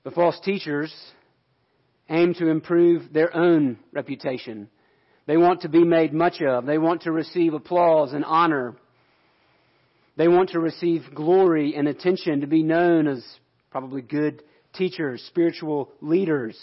The 0.04 0.12
false 0.12 0.40
teachers 0.40 0.94
aim 2.10 2.34
to 2.36 2.48
improve 2.48 3.12
their 3.12 3.36
own 3.36 3.78
reputation. 3.92 4.70
They 5.26 5.38
want 5.38 5.62
to 5.62 5.70
be 5.70 5.84
made 5.84 6.14
much 6.14 6.42
of. 6.42 6.66
They 6.66 6.78
want 6.78 7.02
to 7.02 7.12
receive 7.12 7.54
applause 7.54 8.14
and 8.14 8.24
honor. 8.24 8.76
They 10.16 10.30
want 10.30 10.52
to 10.52 10.60
receive 10.60 11.14
glory 11.14 11.76
and 11.76 11.88
attention, 11.88 12.42
to 12.42 12.48
be 12.48 12.64
known 12.64 13.08
as 13.08 13.24
probably 13.70 14.02
good 14.02 14.42
teachers, 14.74 15.22
spiritual 15.28 15.92
leaders, 16.02 16.58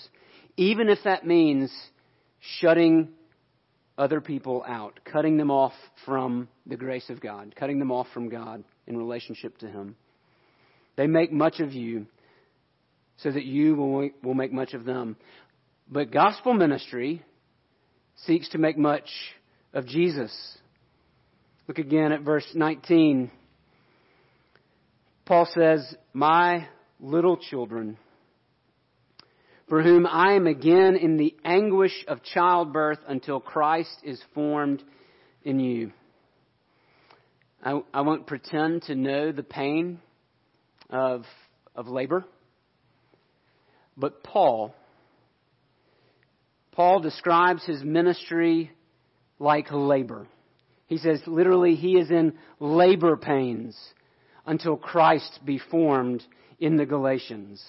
even 0.56 0.88
if 0.88 0.98
that 1.04 1.26
means 1.26 1.70
shutting 2.58 3.08
other 3.96 4.20
people 4.20 4.64
out, 4.66 4.98
cutting 5.04 5.36
them 5.36 5.50
off 5.50 5.72
from 6.04 6.48
the 6.66 6.76
grace 6.76 7.08
of 7.10 7.20
God, 7.20 7.54
cutting 7.56 7.78
them 7.78 7.92
off 7.92 8.06
from 8.12 8.28
God 8.28 8.64
in 8.86 8.96
relationship 8.96 9.56
to 9.58 9.68
Him. 9.68 9.96
They 10.96 11.06
make 11.06 11.32
much 11.32 11.60
of 11.60 11.72
you 11.72 12.06
so 13.18 13.30
that 13.30 13.44
you 13.44 13.74
will, 13.76 14.10
will 14.22 14.34
make 14.34 14.52
much 14.52 14.74
of 14.74 14.84
them. 14.84 15.16
But 15.88 16.10
gospel 16.10 16.54
ministry 16.54 17.22
seeks 18.16 18.48
to 18.50 18.58
make 18.58 18.76
much 18.76 19.08
of 19.72 19.86
Jesus. 19.86 20.32
Look 21.68 21.78
again 21.78 22.12
at 22.12 22.22
verse 22.22 22.46
19. 22.54 23.30
Paul 25.24 25.48
says, 25.54 25.94
My 26.12 26.68
little 27.00 27.36
children, 27.36 27.96
for 29.68 29.82
whom 29.82 30.06
I 30.06 30.34
am 30.34 30.46
again 30.46 30.96
in 30.96 31.16
the 31.16 31.34
anguish 31.44 32.04
of 32.06 32.22
childbirth 32.22 32.98
until 33.06 33.40
Christ 33.40 33.96
is 34.02 34.22
formed 34.34 34.82
in 35.42 35.58
you. 35.58 35.92
I, 37.62 37.80
I 37.92 38.02
won't 38.02 38.26
pretend 38.26 38.82
to 38.84 38.94
know 38.94 39.32
the 39.32 39.42
pain 39.42 40.00
of, 40.90 41.24
of 41.74 41.88
labor. 41.88 42.24
But 43.96 44.22
Paul, 44.22 44.74
Paul 46.72 47.00
describes 47.00 47.64
his 47.64 47.82
ministry 47.82 48.72
like 49.38 49.68
labor. 49.70 50.26
He 50.86 50.98
says 50.98 51.22
literally 51.26 51.74
he 51.74 51.96
is 51.96 52.10
in 52.10 52.34
labor 52.60 53.16
pains 53.16 53.76
until 54.44 54.76
Christ 54.76 55.40
be 55.44 55.58
formed 55.58 56.22
in 56.58 56.76
the 56.76 56.84
Galatians. 56.84 57.64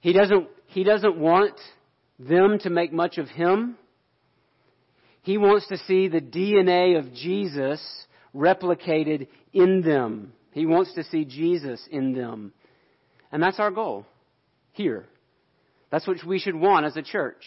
He 0.00 0.12
doesn't, 0.12 0.48
he 0.66 0.84
doesn't 0.84 1.18
want 1.18 1.58
them 2.18 2.58
to 2.60 2.70
make 2.70 2.92
much 2.92 3.18
of 3.18 3.28
him. 3.28 3.76
He 5.22 5.38
wants 5.38 5.66
to 5.68 5.78
see 5.78 6.08
the 6.08 6.20
DNA 6.20 6.98
of 6.98 7.12
Jesus 7.12 7.80
replicated 8.34 9.28
in 9.52 9.82
them. 9.82 10.32
He 10.52 10.66
wants 10.66 10.94
to 10.94 11.04
see 11.04 11.24
Jesus 11.24 11.86
in 11.90 12.14
them. 12.14 12.52
And 13.30 13.42
that's 13.42 13.60
our 13.60 13.70
goal 13.70 14.06
here. 14.72 15.06
That's 15.90 16.06
what 16.06 16.24
we 16.24 16.38
should 16.38 16.54
want 16.54 16.86
as 16.86 16.96
a 16.96 17.02
church. 17.02 17.44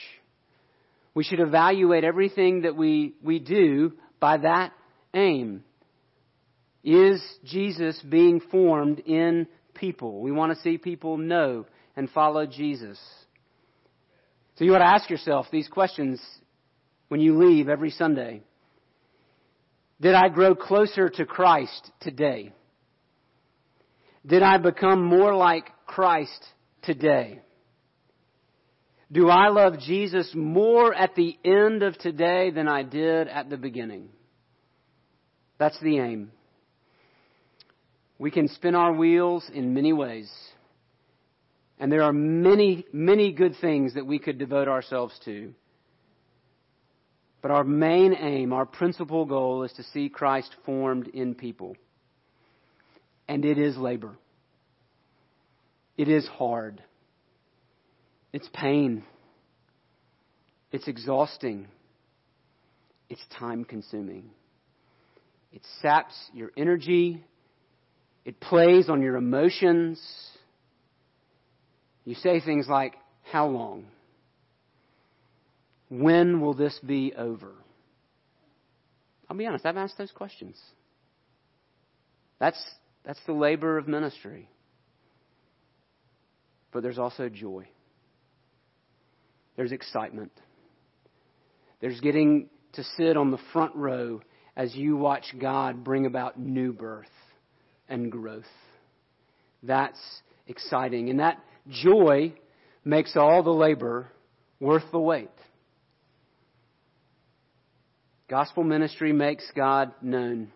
We 1.14 1.24
should 1.24 1.40
evaluate 1.40 2.04
everything 2.04 2.62
that 2.62 2.76
we, 2.76 3.16
we 3.24 3.40
do 3.40 3.94
by 4.20 4.38
that 4.38 4.72
aim. 5.14 5.64
Is 6.84 7.22
Jesus 7.44 8.00
being 8.08 8.40
formed 8.40 9.00
in 9.00 9.48
people? 9.74 10.22
We 10.22 10.32
want 10.32 10.56
to 10.56 10.62
see 10.62 10.78
people 10.78 11.18
know 11.18 11.66
and 11.96 12.10
follow 12.10 12.46
Jesus. 12.46 13.00
So 14.56 14.66
you 14.66 14.76
ought 14.76 14.80
to 14.80 14.86
ask 14.86 15.10
yourself 15.10 15.48
these 15.52 15.68
questions 15.68 16.22
when 17.08 17.20
you 17.20 17.38
leave 17.38 17.68
every 17.68 17.92
Sunday. 17.92 18.44
Did 20.00 20.16
I 20.16 20.30
grow 20.30 20.56
closer 20.56 21.10
to 21.10 21.26
Christ 21.26 21.92
today? 22.00 22.54
Did 24.26 24.44
I 24.44 24.58
become 24.58 25.04
more 25.04 25.36
like 25.36 25.66
Christ 25.86 26.46
today? 26.84 27.42
Do 29.12 29.30
I 29.30 29.50
love 29.50 29.80
Jesus 29.80 30.32
more 30.34 30.94
at 30.94 31.16
the 31.16 31.38
end 31.44 31.84
of 31.84 31.98
today 31.98 32.50
than 32.52 32.68
I 32.68 32.84
did 32.84 33.28
at 33.28 33.50
the 33.50 33.58
beginning? 33.58 34.10
That's 35.60 35.80
the 35.82 36.00
aim. 36.00 36.32
We 38.18 38.32
can 38.32 38.48
spin 38.48 38.74
our 38.74 38.94
wheels 38.94 39.50
in 39.54 39.74
many 39.74 39.92
ways. 39.92 40.32
And 41.82 41.92
there 41.92 42.04
are 42.04 42.14
many, 42.14 42.86
many 42.94 43.32
good 43.32 43.56
things 43.60 43.96
that 43.96 44.06
we 44.06 44.20
could 44.20 44.38
devote 44.38 44.68
ourselves 44.68 45.20
to. 45.26 45.52
But 47.42 47.50
our 47.50 47.64
main 47.64 48.14
aim, 48.14 48.54
our 48.54 48.68
principal 48.68 49.26
goal 49.26 49.64
is 49.64 49.74
to 49.74 49.84
see 49.86 50.08
Christ 50.08 50.56
formed 50.64 51.08
in 51.08 51.34
people. 51.34 51.76
And 53.28 53.44
it 53.44 53.58
is 53.58 53.78
labor. 53.78 54.16
It 55.98 56.08
is 56.08 56.28
hard. 56.28 56.84
It's 58.32 58.48
pain. 58.54 59.04
It's 60.72 60.88
exhausting. 60.88 61.68
It's 63.10 63.26
time 63.40 63.66
consuming. 63.66 64.30
It 65.52 65.64
saps 65.82 66.14
your 66.32 66.52
energy. 66.56 67.24
It 68.24 68.40
plays 68.40 68.88
on 68.88 69.02
your 69.02 69.16
emotions. 69.16 70.00
You 72.06 72.16
say 72.16 72.40
things 72.40 72.68
like, 72.68 72.96
How 73.32 73.48
long? 73.48 73.86
When 75.90 76.40
will 76.40 76.54
this 76.54 76.80
be 76.86 77.14
over? 77.18 77.52
I'll 79.30 79.38
be 79.38 79.46
honest, 79.46 79.66
I've 79.66 79.78
asked 79.78 79.98
those 79.98 80.12
questions. 80.12 80.58
That's, 82.40 82.62
that's 83.06 83.20
the 83.26 83.34
labor 83.34 83.78
of 83.78 83.88
ministry. 83.88 84.50
But 86.72 86.82
there's 86.82 86.98
also 86.98 87.30
joy. 87.30 87.68
There's 89.58 89.72
excitement. 89.72 90.32
There's 91.82 92.00
getting 92.00 92.50
to 92.74 92.84
sit 92.98 93.18
on 93.18 93.32
the 93.32 93.40
front 93.52 93.76
row 93.76 94.22
as 94.56 94.74
you 94.76 94.98
watch 94.98 95.26
God 95.40 95.84
bring 95.84 96.06
about 96.06 96.40
new 96.40 96.74
birth 96.74 97.06
and 97.90 98.12
growth. 98.12 98.44
That's 99.64 100.00
exciting. 100.48 101.10
And 101.10 101.20
that 101.20 101.38
joy 101.70 102.34
makes 102.84 103.16
all 103.16 103.44
the 103.44 103.52
labor 103.52 104.08
worth 104.60 104.84
the 104.92 105.00
wait. 105.00 105.30
Gospel 108.30 108.64
ministry 108.64 109.12
makes 109.12 109.50
God 109.56 109.92
known. 110.02 110.52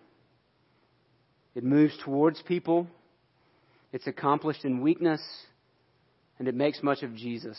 It 1.56 1.63
moves 1.63 1.94
towards 2.04 2.41
people. 2.44 2.88
It's 3.91 4.08
accomplished 4.08 4.63
in 4.63 4.82
weakness. 4.82 5.22
And 6.39 6.48
it 6.48 6.56
makes 6.56 6.82
much 6.84 7.04
of 7.04 7.15
Jesus. 7.15 7.58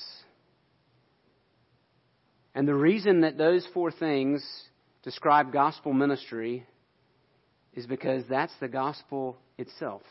And 2.54 2.66
the 2.66 2.74
reason 2.74 3.20
that 3.20 3.36
those 3.36 3.66
four 3.74 3.90
things 3.90 4.42
describe 5.02 5.52
gospel 5.52 5.92
ministry 5.92 6.66
is 7.74 7.86
because 7.86 8.24
that's 8.28 8.54
the 8.60 8.68
gospel 8.68 9.36
itself. 9.58 10.02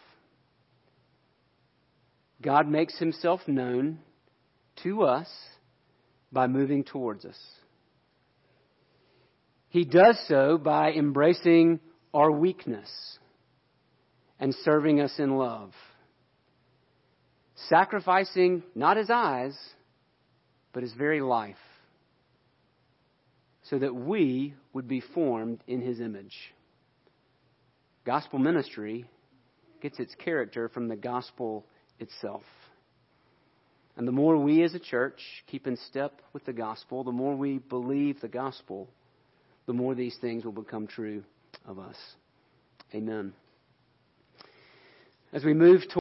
God 2.42 2.68
makes 2.68 2.98
himself 2.98 3.42
known 3.48 4.00
to 4.84 5.04
us 5.04 5.30
by 6.32 6.48
moving 6.48 6.84
towards 6.84 7.26
us. 7.26 7.40
He 9.70 9.86
does 9.86 10.18
so 10.28 10.58
by 10.58 10.92
embracing 10.92 11.80
our 12.14 12.32
weakness 12.32 12.90
and 14.40 14.54
serving 14.64 15.02
us 15.02 15.14
in 15.18 15.38
love. 15.38 15.72
Sacrificing 17.70 18.64
not 18.74 18.98
his 18.98 19.10
eyes, 19.10 19.58
but 20.74 20.84
his 20.84 20.94
very 20.94 21.22
life 21.22 21.56
so 23.70 23.80
that 23.80 23.96
we 23.96 24.54
would 24.74 24.88
be 24.88 25.02
formed 25.02 25.64
in 25.68 25.82
his 25.82 26.00
image. 26.00 26.36
Gospel 28.06 28.40
ministry 28.40 29.06
gets 29.82 30.00
its 30.00 30.14
character 30.16 30.70
from 30.70 30.88
the 30.88 30.96
gospel 30.96 31.66
itself. 32.00 32.44
And 33.98 34.08
the 34.08 34.12
more 34.12 34.38
we 34.38 34.64
as 34.64 34.74
a 34.74 34.80
church 34.80 35.20
keep 35.48 35.68
in 35.68 35.78
step 35.78 36.22
with 36.34 36.46
the 36.46 36.54
gospel, 36.54 37.04
the 37.04 37.12
more 37.12 37.36
we 37.36 37.60
believe 37.60 38.20
the 38.20 38.28
gospel, 38.28 38.90
the 39.68 39.74
more 39.74 39.96
these 39.96 40.18
things 40.20 40.44
will 40.44 40.52
become 40.52 40.88
true 40.88 41.24
of 41.66 41.80
us. 41.80 41.96
Amen. 42.94 43.34
As 45.32 45.44
we 45.44 45.54
move 45.54 45.88